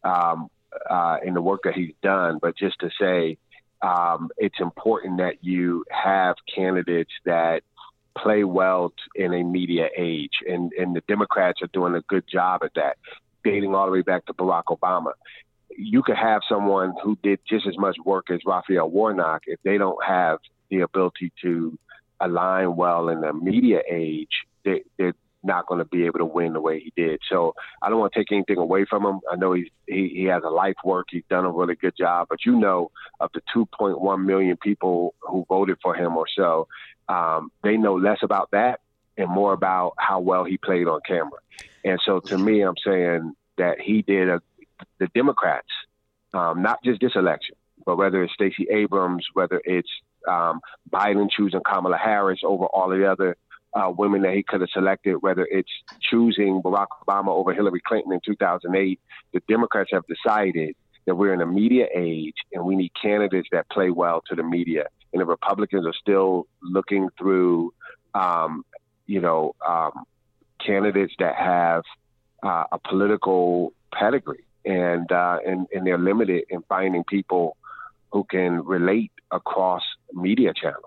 [0.03, 0.49] um,
[0.91, 3.39] uh, in the work that he's done, but just to say
[3.81, 7.63] um, it's important that you have candidates that
[8.19, 12.65] play well in a media age, and and the Democrats are doing a good job
[12.65, 12.97] at that,
[13.45, 15.13] dating all the way back to Barack Obama.
[15.79, 19.79] You could have someone who did just as much work as Raphael Warnock if they
[19.79, 21.79] don't have the ability to
[22.21, 26.53] align well in the media age, they, they're not going to be able to win
[26.53, 27.21] the way he did.
[27.31, 29.21] So I don't want to take anything away from him.
[29.31, 31.07] I know he's, he, he has a life work.
[31.11, 32.27] He's done a really good job.
[32.29, 36.69] But you know, of the 2.1 million people who voted for him or so,
[37.09, 38.81] um, they know less about that
[39.17, 41.39] and more about how well he played on camera.
[41.85, 44.43] And so to me, I'm saying that he did a,
[44.99, 45.69] the Democrats,
[46.35, 47.55] um, not just this election,
[47.87, 49.89] but whether it's Stacey Abrams, whether it's
[50.27, 50.61] um,
[50.91, 53.37] Biden choosing Kamala Harris over all the other
[53.75, 58.13] uh, women that he could have selected, whether it's choosing Barack Obama over Hillary Clinton
[58.13, 58.99] in 2008,
[59.33, 60.75] the Democrats have decided
[61.07, 64.43] that we're in a media age and we need candidates that play well to the
[64.43, 64.87] media.
[65.13, 67.73] And the Republicans are still looking through,
[68.15, 68.65] um,
[69.07, 70.05] you know, um,
[70.65, 71.83] candidates that have
[72.43, 77.57] uh, a political pedigree, and, uh, and and they're limited in finding people
[78.11, 79.83] who can relate across
[80.17, 80.83] media channels.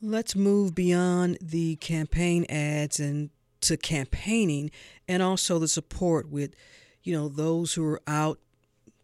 [0.00, 4.70] Let's move beyond the campaign ads and to campaigning
[5.06, 6.54] and also the support with,
[7.04, 8.38] you know, those who are out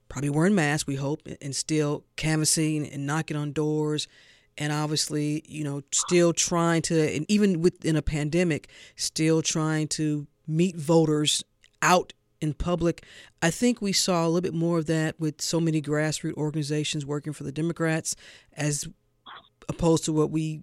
[0.09, 4.09] probably wearing masks, we hope, and still canvassing and knocking on doors
[4.57, 10.27] and obviously, you know, still trying to, and even within a pandemic, still trying to
[10.47, 11.45] meet voters
[11.81, 13.05] out in public.
[13.41, 17.07] I think we saw a little bit more of that with so many grassroots organizations
[17.07, 18.17] working for the Democrats
[18.57, 18.89] as
[19.69, 20.63] opposed to what we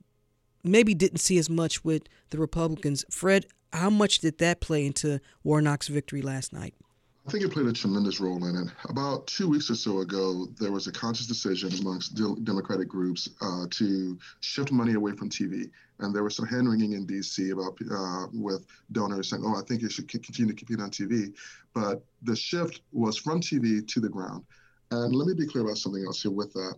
[0.63, 3.05] maybe didn't see as much with the Republicans.
[3.09, 6.73] Fred, how much did that play into Warnock's victory last night?
[7.27, 8.67] I think it played a tremendous role in it.
[8.87, 13.27] About two weeks or so ago, there was a conscious decision amongst de- Democratic groups
[13.41, 15.71] uh, to shift money away from TV.
[15.99, 17.49] And there was some hand wringing in D.C.
[17.49, 21.33] about uh, with donors saying, "Oh, I think you should continue to compete on TV."
[21.73, 24.43] But the shift was from TV to the ground.
[24.91, 26.75] And let me be clear about something else here with that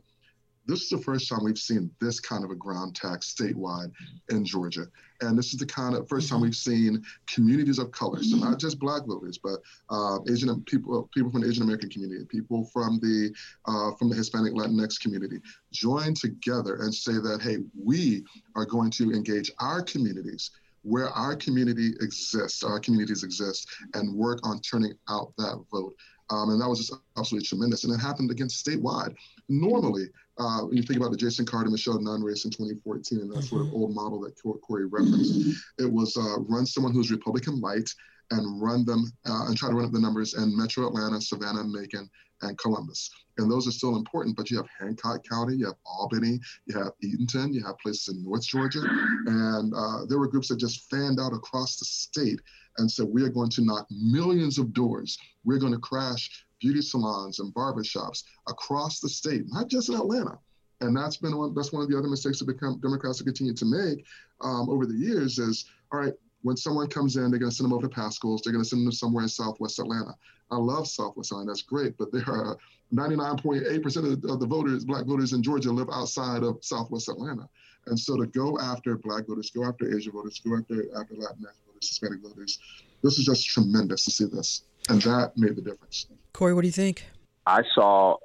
[0.67, 3.91] this is the first time we've seen this kind of a ground tax statewide
[4.29, 4.85] in Georgia.
[5.21, 8.59] And this is the kind of 1st time we've seen communities of color, so not
[8.59, 12.99] just black voters, but uh, Asian people, people from the Asian American community, people from
[12.99, 13.33] the
[13.65, 15.39] uh, from the Hispanic Latinx community,
[15.71, 18.23] join together and say that, hey, we
[18.55, 20.51] are going to engage our communities
[20.83, 25.95] where our community exists, our communities exist, and work on turning out that vote.
[26.29, 27.83] Um, and that was just absolutely tremendous.
[27.83, 29.15] And it happened again statewide.
[29.49, 30.07] Normally,
[30.39, 33.35] uh, when you think about the Jason Carter, Michelle Nunn race in 2014, and that
[33.35, 33.45] mm-hmm.
[33.45, 33.77] sort of mm-hmm.
[33.77, 37.89] old model that Corey referenced, it was uh, run someone who's Republican light
[38.31, 41.63] and run them uh, and try to run up the numbers in Metro Atlanta, Savannah,
[41.63, 42.09] Macon,
[42.41, 43.09] and Columbus.
[43.37, 46.91] And those are still important, but you have Hancock County, you have Albany, you have
[47.03, 48.81] Eatonton, you have places in North Georgia.
[49.25, 52.41] And uh, there were groups that just fanned out across the state
[52.77, 55.17] and said, we are going to knock millions of doors.
[55.43, 60.37] We're going to crash beauty salons and barbershops across the state, not just in Atlanta.
[60.81, 63.57] And that's been one, that's one of the other mistakes that become Democrats have continued
[63.57, 64.05] to make
[64.41, 67.65] um, over the years is, all right, when someone comes in, they're going to send
[67.65, 68.41] them over to Pascal's.
[68.41, 70.15] They're going to send them somewhere in Southwest Atlanta.
[70.51, 71.49] I love Southwest Atlanta.
[71.49, 71.97] That's great.
[71.97, 72.57] But there are
[72.93, 77.49] 99.8% of, of the voters, black voters in Georgia, live outside of Southwest Atlanta.
[77.87, 81.55] And so to go after black voters, go after Asian voters, go after after Latinx
[81.65, 82.59] voters, Hispanic voters,
[83.03, 84.63] this is just tremendous to see this.
[84.89, 86.07] And that made the difference.
[86.33, 87.05] Corey, what do you think?
[87.45, 88.17] I saw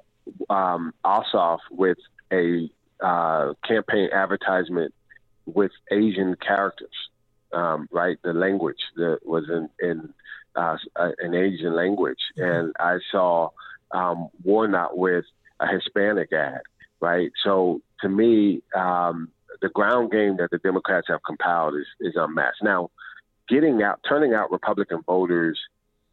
[0.49, 1.97] um, Ossoff with
[2.31, 2.69] a
[3.03, 4.93] uh, campaign advertisement
[5.45, 7.09] with Asian characters,
[7.51, 8.17] um, right?
[8.23, 10.13] The language that was in, in
[10.55, 12.19] uh, an Asian language.
[12.37, 12.49] Mm-hmm.
[12.49, 13.49] And I saw
[13.91, 15.25] um, Warnock with
[15.59, 16.61] a Hispanic ad,
[16.99, 17.31] right?
[17.43, 19.29] So to me, um,
[19.61, 22.63] the ground game that the Democrats have compiled is, is unmatched.
[22.63, 22.91] Now,
[23.47, 25.59] getting out, turning out Republican voters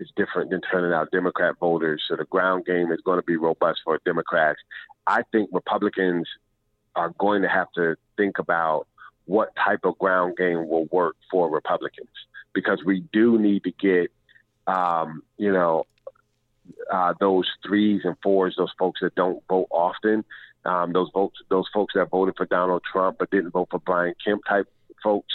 [0.01, 2.03] is different than turning out Democrat voters.
[2.09, 4.59] So the ground game is going to be robust for Democrats.
[5.07, 6.27] I think Republicans
[6.97, 8.87] are going to have to think about
[9.27, 12.09] what type of ground game will work for Republicans
[12.53, 14.11] because we do need to get,
[14.67, 15.85] um, you know,
[16.91, 20.25] uh, those threes and fours, those folks that don't vote often,
[20.65, 24.15] um, those votes, those folks that voted for Donald Trump but didn't vote for Brian
[24.25, 24.69] Kemp type
[25.03, 25.33] folks,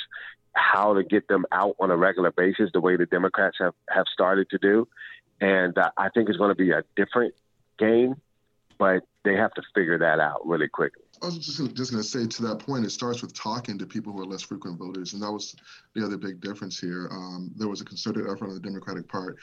[0.55, 4.05] how to get them out on a regular basis, the way the Democrats have have
[4.11, 4.87] started to do,
[5.41, 7.33] and uh, I think it's going to be a different
[7.77, 8.15] game,
[8.77, 11.03] but they have to figure that out really quickly.
[11.21, 13.77] I was just gonna, just going to say to that point, it starts with talking
[13.79, 15.55] to people who are less frequent voters, and that was
[15.93, 17.07] the other big difference here.
[17.11, 19.37] Um, there was a concerted effort on the Democratic part,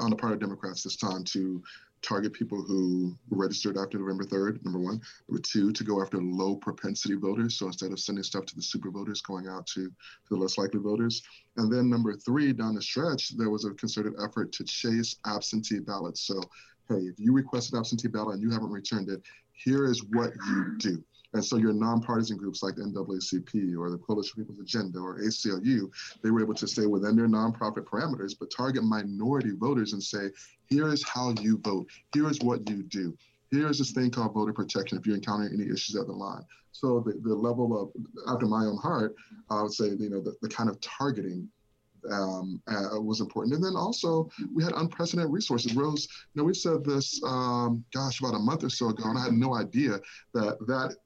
[0.00, 1.62] on the part of Democrats this time, to
[2.06, 5.00] target people who registered after November 3rd, number one.
[5.28, 7.58] Number two, to go after low propensity voters.
[7.58, 9.92] So instead of sending stuff to the super voters, going out to, to
[10.30, 11.22] the less likely voters.
[11.56, 15.80] And then number three, down the stretch, there was a concerted effort to chase absentee
[15.80, 16.22] ballots.
[16.22, 16.40] So,
[16.88, 20.78] hey, if you requested absentee ballot and you haven't returned it, here is what you
[20.78, 21.02] do.
[21.32, 25.90] And so your nonpartisan groups like the NAACP or the Coalition People's Agenda or ACLU,
[26.22, 30.30] they were able to stay within their nonprofit parameters, but target minority voters and say,
[30.68, 31.88] here is how you vote.
[32.12, 33.16] Here is what you do.
[33.50, 36.44] Here is this thing called voter protection if you encounter any issues at the line.
[36.72, 39.14] So the, the level of, after my own heart,
[39.50, 41.48] I would say, you know, the, the kind of targeting
[42.10, 43.54] um, uh, was important.
[43.54, 45.74] And then also we had unprecedented resources.
[45.74, 49.18] Rose, you know, we said this, um, gosh, about a month or so ago, and
[49.18, 50.00] I had no idea
[50.34, 50.96] that that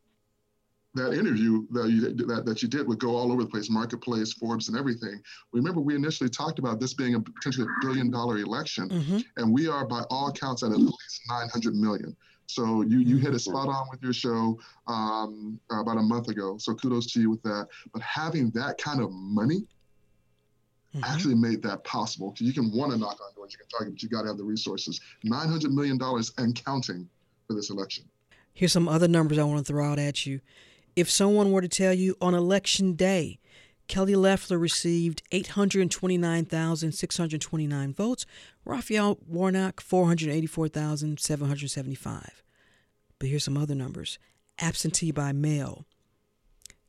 [0.95, 4.33] that interview that you that, that you did would go all over the place, marketplace,
[4.33, 5.23] Forbes, and everything.
[5.53, 9.19] Remember, we initially talked about this being a potentially billion dollar election, mm-hmm.
[9.37, 12.17] and we are by all counts at at least 900 million.
[12.47, 16.59] So you you hit it spot on with your show um, about a month ago.
[16.59, 17.69] So kudos to you with that.
[17.93, 19.67] But having that kind of money
[20.95, 21.05] mm-hmm.
[21.05, 22.35] actually made that possible.
[22.39, 24.39] You can want to knock on doors, you can target, but you got to have
[24.39, 25.01] the resources.
[25.23, 27.09] 900 million dollars and counting
[27.47, 28.05] for this election.
[28.53, 30.41] Here's some other numbers I want to throw out at you.
[31.01, 33.39] If someone were to tell you on election day,
[33.89, 38.27] Kelly Loeffler received 829,629 votes,
[38.67, 42.43] Raphael Warnock 484,775.
[43.19, 44.19] But here's some other numbers.
[44.59, 45.87] Absentee by mail.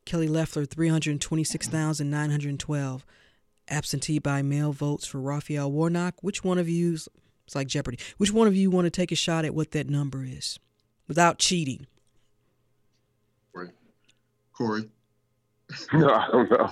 [0.04, 3.06] Kelly Loeffler 326,912.
[3.70, 6.16] Absentee by mail votes for Raphael Warnock.
[6.22, 9.16] Which one of you, it's like Jeopardy, which one of you want to take a
[9.16, 10.60] shot at what that number is
[11.08, 11.88] without cheating?
[14.62, 14.90] Corey?
[15.94, 16.70] no, I don't know.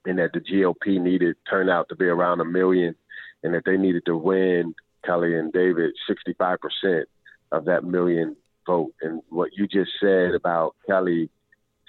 [0.06, 2.96] and that the GOP needed turnout to be around a million
[3.44, 4.74] and that they needed to win
[5.06, 7.04] Kelly and David 65%
[7.52, 8.94] of that million vote.
[9.02, 11.30] And what you just said about Kelly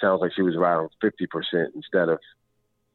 [0.00, 2.18] sounds like she was around 50% instead of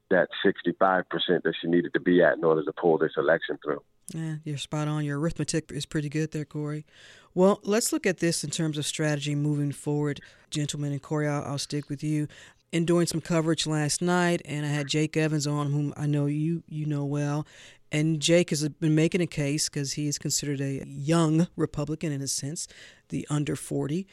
[0.09, 1.03] that 65%
[1.43, 3.81] that she needed to be at in order to pull this election through.
[4.13, 5.05] Yeah, you're spot on.
[5.05, 6.85] Your arithmetic is pretty good there, Corey.
[7.33, 10.91] Well, let's look at this in terms of strategy moving forward, gentlemen.
[10.91, 12.27] And Corey, I'll, I'll stick with you.
[12.71, 16.27] In doing some coverage last night, and I had Jake Evans on, whom I know
[16.27, 17.47] you you know well,
[17.91, 22.21] and Jake has been making a case because he is considered a young Republican in
[22.21, 22.67] a sense,
[23.09, 24.05] the under 40,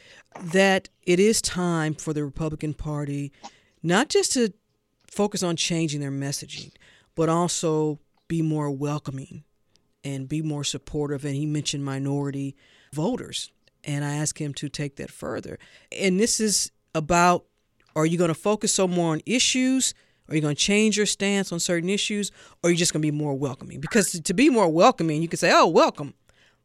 [0.42, 3.32] that it is time for the Republican Party
[3.82, 4.52] not just to
[5.06, 6.72] focus on changing their messaging,
[7.14, 9.44] but also be more welcoming
[10.06, 11.24] and be more supportive.
[11.24, 12.54] And he mentioned minority
[12.92, 13.50] voters.
[13.82, 15.58] And I asked him to take that further.
[15.90, 17.44] And this is about
[17.94, 19.94] are you going to focus so more on issues
[20.28, 22.32] Are you going to change your stance on certain issues,
[22.62, 23.80] or are you just going to be more welcoming?
[23.80, 26.14] Because to be more welcoming, you can say, "Oh, welcome,"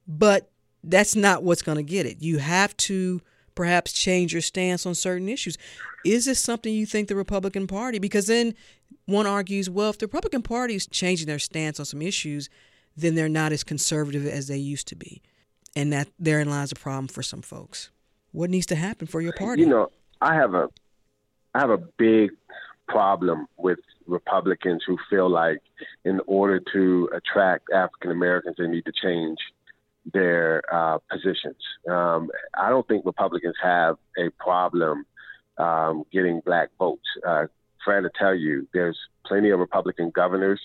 [0.08, 0.50] but
[0.84, 2.22] that's not what's going to get it.
[2.22, 3.22] You have to
[3.54, 5.58] perhaps change your stance on certain issues.
[6.04, 8.00] Is this something you think the Republican Party?
[8.00, 8.56] Because then
[9.06, 12.50] one argues, well, if the Republican Party is changing their stance on some issues,
[12.96, 15.22] then they're not as conservative as they used to be,
[15.76, 17.90] and that therein lies a problem for some folks.
[18.32, 19.64] What needs to happen for your party?
[19.64, 19.90] You know,
[20.22, 20.70] I have a,
[21.54, 22.32] I have a big
[22.88, 25.60] problem with Republicans who feel like
[26.06, 29.38] in order to attract African Americans, they need to change
[30.14, 31.58] their uh, positions.
[31.90, 35.06] Um, I don't think Republicans have a problem
[35.58, 37.06] um, getting black votes.
[37.26, 37.46] Uh,
[37.84, 40.60] Fred to tell you, there's plenty of Republican governors,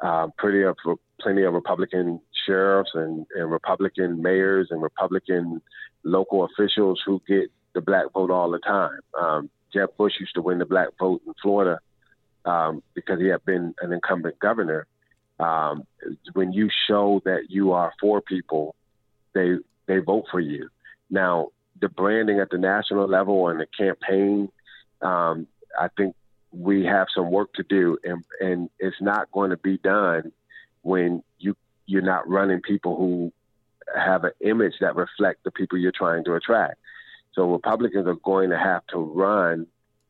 [0.00, 0.76] uh, pretty of
[1.20, 5.60] plenty of Republican sheriffs and, and Republican mayors and Republican
[6.04, 9.00] local officials who get the black vote all the time.
[9.18, 11.78] Um, Jeb Bush used to win the black vote in Florida
[12.44, 14.86] um, because he had been an incumbent governor.
[15.38, 15.84] Um,
[16.32, 18.74] when you show that you are for people,
[19.34, 20.68] they they vote for you.
[21.10, 21.48] Now,
[21.80, 24.50] the branding at the national level and the campaign,
[25.02, 25.46] um,
[25.78, 26.16] I think
[26.58, 30.32] we have some work to do, and and it's not going to be done
[30.82, 33.32] when you you're not running people who
[33.94, 36.76] have an image that reflect the people you're trying to attract.
[37.34, 39.66] So Republicans are going to have to run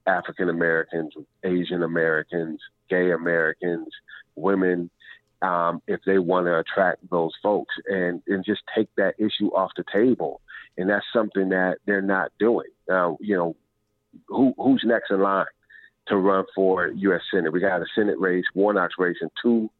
[0.07, 1.13] African Americans,
[1.45, 3.89] Asian Americans, gay Americans,
[4.37, 4.89] women,
[5.43, 9.73] um, if they want to attract those folks and, and just take that issue off
[9.77, 10.41] the table.
[10.79, 12.69] And that's something that they're not doing.
[12.89, 13.57] You know,
[14.29, 15.47] who, who's next in line
[16.09, 17.21] to run for U.S.
[17.33, 17.53] Senate?
[17.53, 19.71] We got a Senate race, Warnock's race in two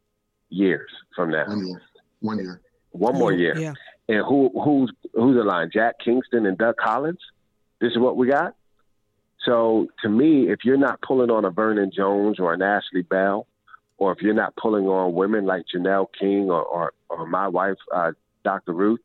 [0.49, 1.45] years from now.
[1.47, 1.81] One year.
[2.19, 2.61] One year.
[2.91, 3.57] One more year.
[3.57, 3.73] Yeah.
[4.09, 5.69] And who who's who's in line?
[5.73, 7.19] Jack Kingston and Doug Collins.
[7.79, 8.55] This is what we got.
[9.45, 13.47] So to me, if you're not pulling on a Vernon Jones or an Ashley Bell,
[13.97, 17.77] or if you're not pulling on women like Janelle King or, or, or my wife,
[17.93, 18.11] uh,
[18.43, 18.73] Dr.
[18.73, 18.99] Ruth,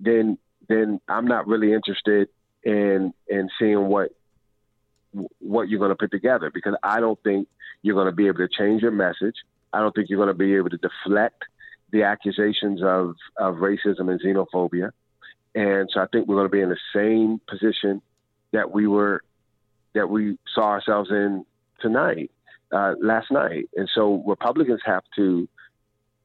[0.00, 2.28] then then I'm not really interested
[2.64, 4.12] in in seeing what
[5.38, 7.48] what you're going to put together because I don't think
[7.82, 9.36] you're going to be able to change your message.
[9.72, 11.44] I don't think you're going to be able to deflect
[11.90, 14.90] the accusations of, of racism and xenophobia.
[15.54, 18.02] And so I think we're going to be in the same position
[18.52, 19.22] that we were
[19.94, 21.46] that we saw ourselves in
[21.80, 22.30] tonight
[22.70, 23.68] uh, last night.
[23.74, 25.48] And so Republicans have to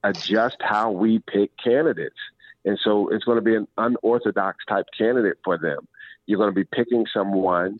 [0.03, 2.19] adjust how we pick candidates.
[2.65, 5.87] And so it's going to be an unorthodox type candidate for them.
[6.25, 7.79] You're going to be picking someone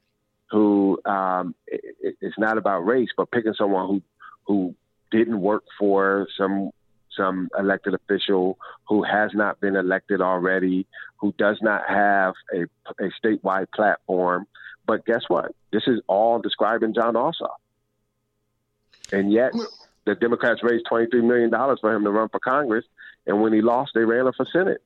[0.52, 4.02] who um, it, it's not about race, but picking someone who
[4.46, 4.76] who
[5.12, 6.72] didn't work for some
[7.16, 10.86] some elected official who has not been elected already,
[11.18, 12.64] who does not have a,
[13.04, 14.46] a statewide platform.
[14.86, 15.54] But guess what?
[15.72, 17.58] This is all describing Jon Ossoff.
[19.12, 19.52] And yet,
[20.06, 22.86] the Democrats raised $23 million for him to run for Congress.
[23.28, 24.82] And when he lost, they ran him for Senate.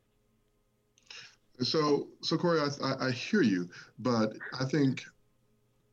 [1.62, 5.06] So, so Corey, I, I hear you, but I think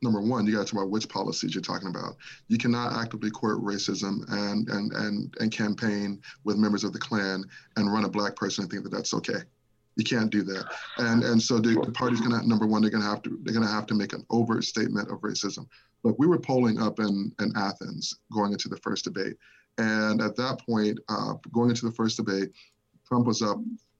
[0.03, 2.17] number one, you got to talk about which policies you're talking about.
[2.49, 7.45] You cannot actively court racism and and and and campaign with members of the Klan
[7.77, 9.39] and run a black person and think that that's okay.
[9.95, 10.65] You can't do that.
[10.97, 13.67] And and so the, the party's gonna number one, they're gonna have to they're gonna
[13.67, 15.67] have to make an overt statement of racism.
[16.03, 19.37] Look, we were polling up in, in Athens going into the first debate.
[19.77, 22.49] And at that point, uh, going into the first debate,
[23.07, 23.57] Trump was up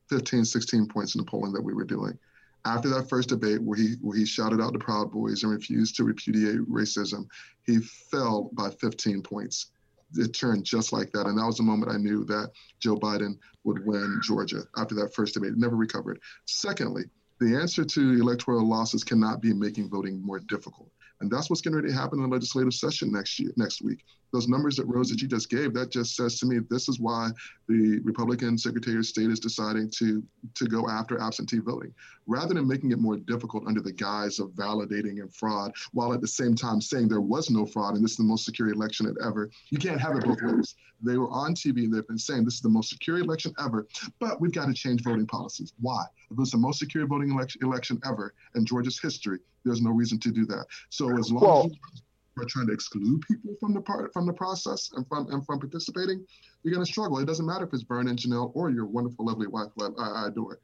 [0.10, 2.18] 15, 16 points in the polling that we were doing.
[2.66, 5.96] After that first debate, where he where he shouted out the Proud Boys and refused
[5.98, 7.28] to repudiate racism,
[7.66, 9.68] he fell by 15 points.
[10.16, 13.38] It turned just like that, and that was the moment I knew that Joe Biden
[13.64, 14.64] would win Georgia.
[14.78, 16.20] After that first debate, never recovered.
[16.46, 17.04] Secondly,
[17.40, 20.90] the answer to electoral losses cannot be making voting more difficult.
[21.20, 24.06] And that's what's going to happen in the legislative session next year, next week.
[24.34, 27.00] Those numbers that Rose that you just gave, that just says to me this is
[27.00, 27.30] why
[27.68, 30.24] the Republican Secretary of State is deciding to
[30.56, 31.94] to go after absentee voting,
[32.26, 36.22] rather than making it more difficult under the guise of validating and fraud, while at
[36.22, 39.14] the same time saying there was no fraud and this is the most secure election
[39.24, 39.52] ever.
[39.70, 40.76] You can't have it both ways.
[41.04, 43.88] They were on TV and they've been saying this is the most secure election ever,
[44.20, 45.74] but we've got to change voting policies.
[45.80, 46.06] Why?
[46.32, 50.20] If it's the most secure voting election, election ever in Georgia's history, there's no reason
[50.20, 50.66] to do that.
[50.90, 52.02] So as long well, as
[52.36, 55.60] we're trying to exclude people from the part from the process and from and from
[55.60, 56.26] participating,
[56.64, 57.20] you're going to struggle.
[57.20, 59.70] It doesn't matter if it's Vernon Janelle or your wonderful, lovely wife.
[59.80, 60.60] I, I adore.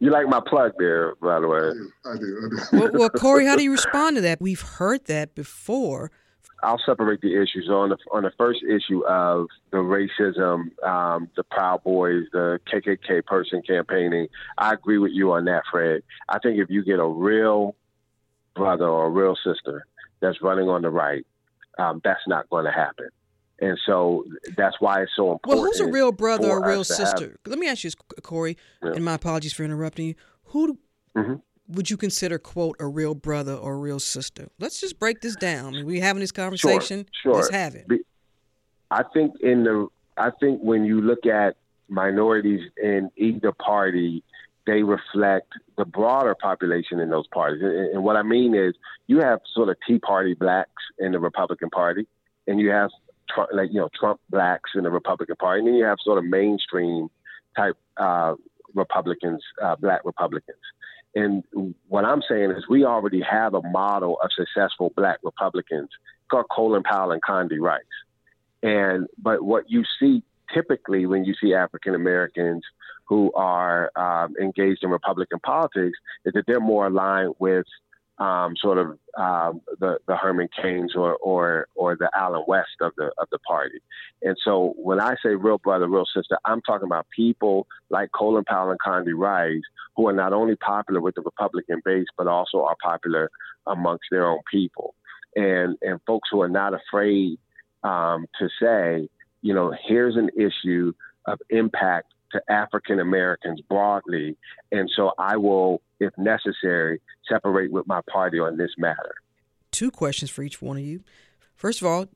[0.00, 1.58] You like my plug there, by the way.
[1.58, 1.90] I do.
[2.06, 2.38] I do.
[2.42, 2.78] I do.
[2.78, 4.40] well, well, Corey, how do you respond to that?
[4.40, 6.10] We've heard that before.
[6.62, 11.44] I'll separate the issues on the on the first issue of the racism, um, the
[11.44, 14.28] Proud Boys, the KKK person campaigning.
[14.56, 16.02] I agree with you on that, Fred.
[16.28, 17.76] I think if you get a real
[18.54, 19.86] brother or a real sister
[20.24, 21.26] that's running on the right,
[21.78, 23.08] um, that's not going to happen.
[23.60, 24.24] And so
[24.56, 25.62] that's why it's so important.
[25.62, 27.26] Well, who's a real brother or a real sister?
[27.26, 27.90] Have, Let me ask you,
[28.22, 28.92] Corey, yeah.
[28.94, 30.14] and my apologies for interrupting you.
[30.46, 30.78] Who
[31.16, 31.34] mm-hmm.
[31.68, 34.48] would you consider, quote, a real brother or a real sister?
[34.58, 35.68] Let's just break this down.
[35.68, 37.06] I mean, we're having this conversation.
[37.22, 37.34] Sure, sure.
[37.34, 37.86] Let's have it.
[38.90, 41.56] I think in the I think when you look at
[41.88, 44.22] minorities in either party,
[44.66, 47.62] they reflect the broader population in those parties.
[47.62, 48.74] And, what I mean is,
[49.06, 52.06] you have sort of Tea Party blacks in the Republican Party,
[52.46, 52.90] and you have
[53.52, 56.24] like you know Trump blacks in the Republican Party, and then you have sort of
[56.24, 57.08] mainstream
[57.56, 58.34] type uh,
[58.74, 60.58] Republicans, uh, black Republicans.
[61.14, 61.44] And
[61.88, 65.90] what I'm saying is, we already have a model of successful black Republicans
[66.30, 67.82] called Colin Powell and Condi Rice.
[68.62, 70.22] And but what you see
[70.52, 72.62] typically when you see African Americans
[73.06, 77.66] who are um, engaged in Republican politics is that they're more aligned with
[78.18, 82.92] um, sort of um, the the Herman Cains or or or the Allen West of
[82.96, 83.80] the of the party.
[84.22, 88.44] And so when I say real brother, real sister, I'm talking about people like Colin
[88.44, 89.62] Powell and Condi Rice
[89.96, 93.30] who are not only popular with the Republican base but also are popular
[93.66, 94.94] amongst their own people.
[95.34, 97.38] And and folks who are not afraid
[97.82, 99.08] um, to say,
[99.44, 100.94] you know, here's an issue
[101.26, 104.36] of impact to African Americans broadly.
[104.72, 109.14] And so I will, if necessary, separate with my party on this matter.
[109.70, 111.04] Two questions for each one of you.
[111.56, 112.06] First of all,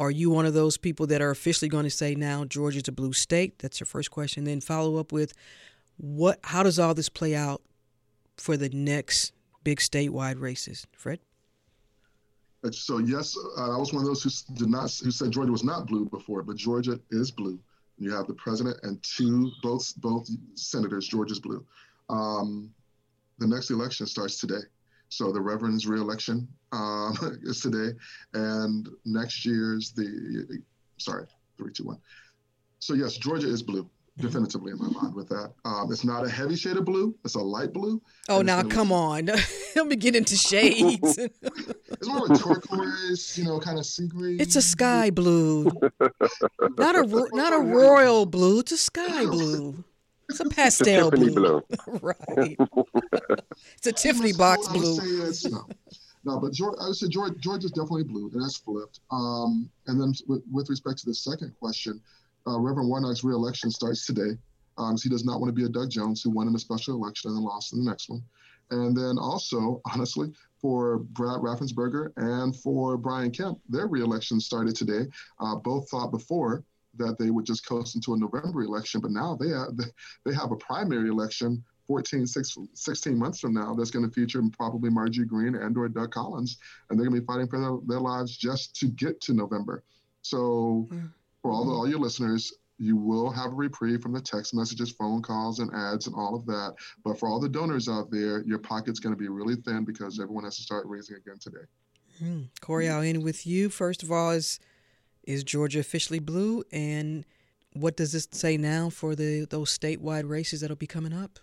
[0.00, 2.92] are you one of those people that are officially going to say now Georgia's a
[2.92, 3.60] blue state?
[3.60, 4.42] That's your first question.
[4.42, 5.34] Then follow up with
[5.96, 7.62] what how does all this play out
[8.36, 9.32] for the next
[9.62, 10.88] big statewide races?
[10.92, 11.20] Fred?
[12.72, 15.64] So yes, uh, I was one of those who did not who said Georgia was
[15.64, 17.58] not blue before, but Georgia is blue.
[17.98, 21.06] You have the president and two both both senators.
[21.06, 21.64] Georgia's blue.
[22.08, 22.72] Um,
[23.38, 24.62] the next election starts today,
[25.08, 27.96] so the Reverend's reelection um, is today,
[28.34, 30.60] and next year's the
[30.96, 31.98] sorry three two one.
[32.80, 33.88] So yes, Georgia is blue
[34.18, 35.52] definitively in my mind with that.
[35.64, 38.02] Um, it's not a heavy shade of blue; it's a light blue.
[38.28, 39.26] Oh, now come on!
[39.76, 41.18] Let me get into shades.
[41.18, 44.40] it's more of a turquoise, you know, kind of sea green.
[44.40, 45.64] It's a sky blue,
[46.00, 48.60] not a not a royal blue.
[48.60, 49.84] It's a sky blue.
[50.28, 51.32] It's a pastel it's a blue.
[51.32, 51.62] blue.
[52.02, 52.56] right.
[53.76, 54.98] it's a Tiffany box blue.
[55.50, 55.66] no.
[56.24, 59.00] no, but George, I would say George, George is definitely blue, and that's flipped.
[59.10, 62.02] Um, and then with, with respect to the second question,
[62.48, 64.38] uh, Reverend Warnock's reelection starts today.
[64.78, 66.58] Um, so he does not want to be a Doug Jones who won in a
[66.58, 68.22] special election and then lost in the next one.
[68.70, 75.06] And then also, honestly, for Brad Raffensperger and for Brian Kemp, their reelection started today.
[75.40, 76.64] Uh, both thought before
[76.96, 79.76] that they would just coast into a November election, but now they have,
[80.24, 84.90] they have a primary election 14, 16 months from now that's going to feature probably
[84.90, 86.58] Marjorie Greene and or Doug Collins,
[86.90, 89.82] and they're going to be fighting for their, their lives just to get to November.
[90.22, 91.10] So mm
[91.48, 94.90] for all, the, all your listeners, you will have a reprieve from the text messages,
[94.90, 96.74] phone calls, and ads and all of that.
[97.02, 100.20] But for all the donors out there, your pocket's going to be really thin because
[100.20, 101.64] everyone has to start raising again today.
[102.18, 102.42] Hmm.
[102.60, 103.70] Corey, I'll end with you.
[103.70, 104.60] First of all, is
[105.22, 107.24] is Georgia officially blue, and
[107.72, 111.38] what does this say now for the those statewide races that'll be coming up?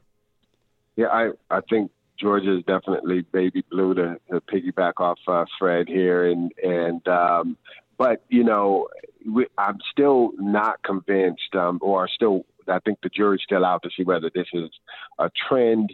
[0.97, 1.89] Yeah, I I think
[2.19, 7.57] Georgia is definitely baby blue to, to piggyback off uh, Fred here, and and um,
[7.97, 8.87] but you know,
[9.25, 13.89] we, I'm still not convinced, um, or still, I think the jury's still out to
[13.95, 14.69] see whether this is
[15.19, 15.91] a trend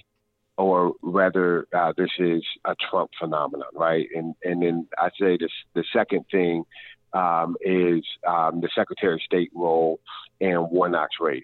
[0.57, 4.07] or whether uh, this is a Trump phenomenon, right?
[4.15, 6.65] And and then I say this, the second thing
[7.13, 9.99] um, is um, the Secretary of State role
[10.39, 11.43] and Warnock's race.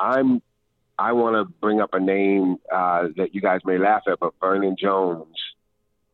[0.00, 0.42] I'm
[0.98, 4.34] I want to bring up a name uh, that you guys may laugh at, but
[4.40, 5.36] Vernon Jones,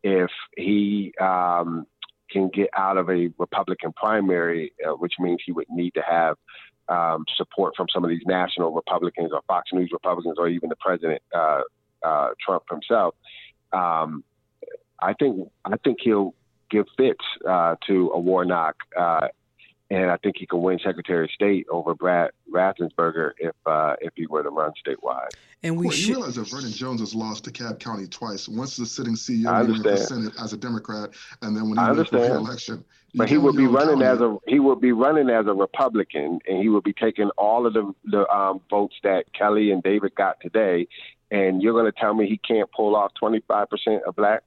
[0.03, 1.87] if he um,
[2.35, 6.37] can get out of a Republican primary, uh, which means he would need to have
[6.89, 10.77] um, support from some of these national Republicans or Fox News Republicans or even the
[10.77, 11.63] president, uh,
[12.03, 13.15] uh, Trump himself.
[13.73, 14.25] Um,
[15.01, 16.35] I think I think he'll
[16.71, 19.29] give fits uh, to a Warnock uh,
[19.91, 24.13] and I think he could win Secretary of State over Brad Raffensperger if uh, if
[24.17, 25.31] he were to run statewide.
[25.63, 28.49] And we well, should you realize that Vernon Jones has lost to DeKalb County twice.
[28.49, 31.11] Once the sitting CEO ran for the Senate as a Democrat,
[31.43, 32.85] and then when he ran for re-election.
[33.15, 36.63] But he would be running as a he would be running as a Republican, and
[36.63, 40.41] he would be taking all of the the um, votes that Kelly and David got
[40.41, 40.89] today.
[41.31, 44.45] And you're going to tell me he can't pull off 25 percent of blacks?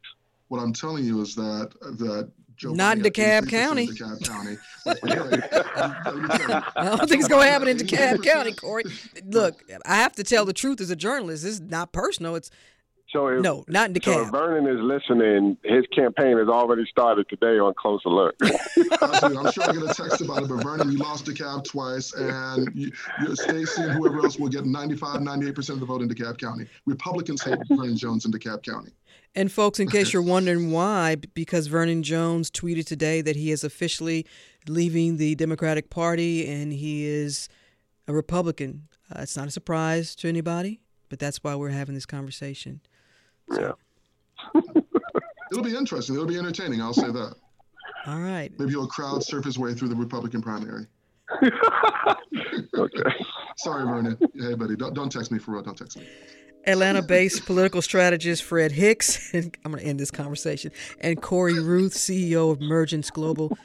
[0.50, 3.88] What I'm telling you is that that Joe Not in DeKalb County.
[3.88, 4.58] DeKalb County.
[6.76, 8.84] I don't think it's going to happen in DeKalb County, Corey.
[9.26, 11.44] Look, I have to tell the truth as a journalist.
[11.44, 12.36] This is not personal.
[12.36, 12.50] It's
[13.14, 14.14] So if, no, not in DeKalb.
[14.14, 18.36] So if Vernon is listening, his campaign has already started today on Closer Look.
[18.42, 22.70] I'm sure I'll get a text about it, but Vernon, you lost DeKalb twice, and
[22.74, 22.92] you,
[23.22, 26.66] you, Stacey and whoever else will get 95, 98% of the vote in DeKalb County.
[26.86, 28.92] Republicans hate Vernon Jones in DeKalb County.
[29.38, 33.64] And folks, in case you're wondering why, because Vernon Jones tweeted today that he is
[33.64, 34.26] officially
[34.68, 37.48] leaving the Democratic Party and he is
[38.08, 38.88] a Republican.
[39.12, 42.82] Uh, it's not a surprise to anybody, but that's why we're having this conversation.
[43.54, 43.74] Yeah.
[45.52, 46.16] It'll be interesting.
[46.16, 46.82] It'll be entertaining.
[46.82, 47.36] I'll say that.
[48.08, 48.52] All right.
[48.58, 50.88] Maybe he'll crowd surf his way through the Republican primary.
[52.76, 53.16] okay.
[53.58, 54.18] Sorry, Vernon.
[54.34, 55.62] Hey, buddy, don't, don't text me for real.
[55.62, 56.08] Don't text me.
[56.66, 61.60] Atlanta based political strategist Fred Hicks, and I'm going to end this conversation, and Corey
[61.60, 63.58] Ruth, CEO of Mergence Global.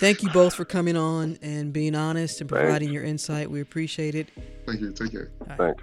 [0.00, 2.92] Thank you both for coming on and being honest and providing Thanks.
[2.92, 3.50] your insight.
[3.50, 4.28] We appreciate it.
[4.66, 4.92] Thank you.
[4.92, 5.30] Take care.
[5.46, 5.58] Right.
[5.58, 5.82] Thanks.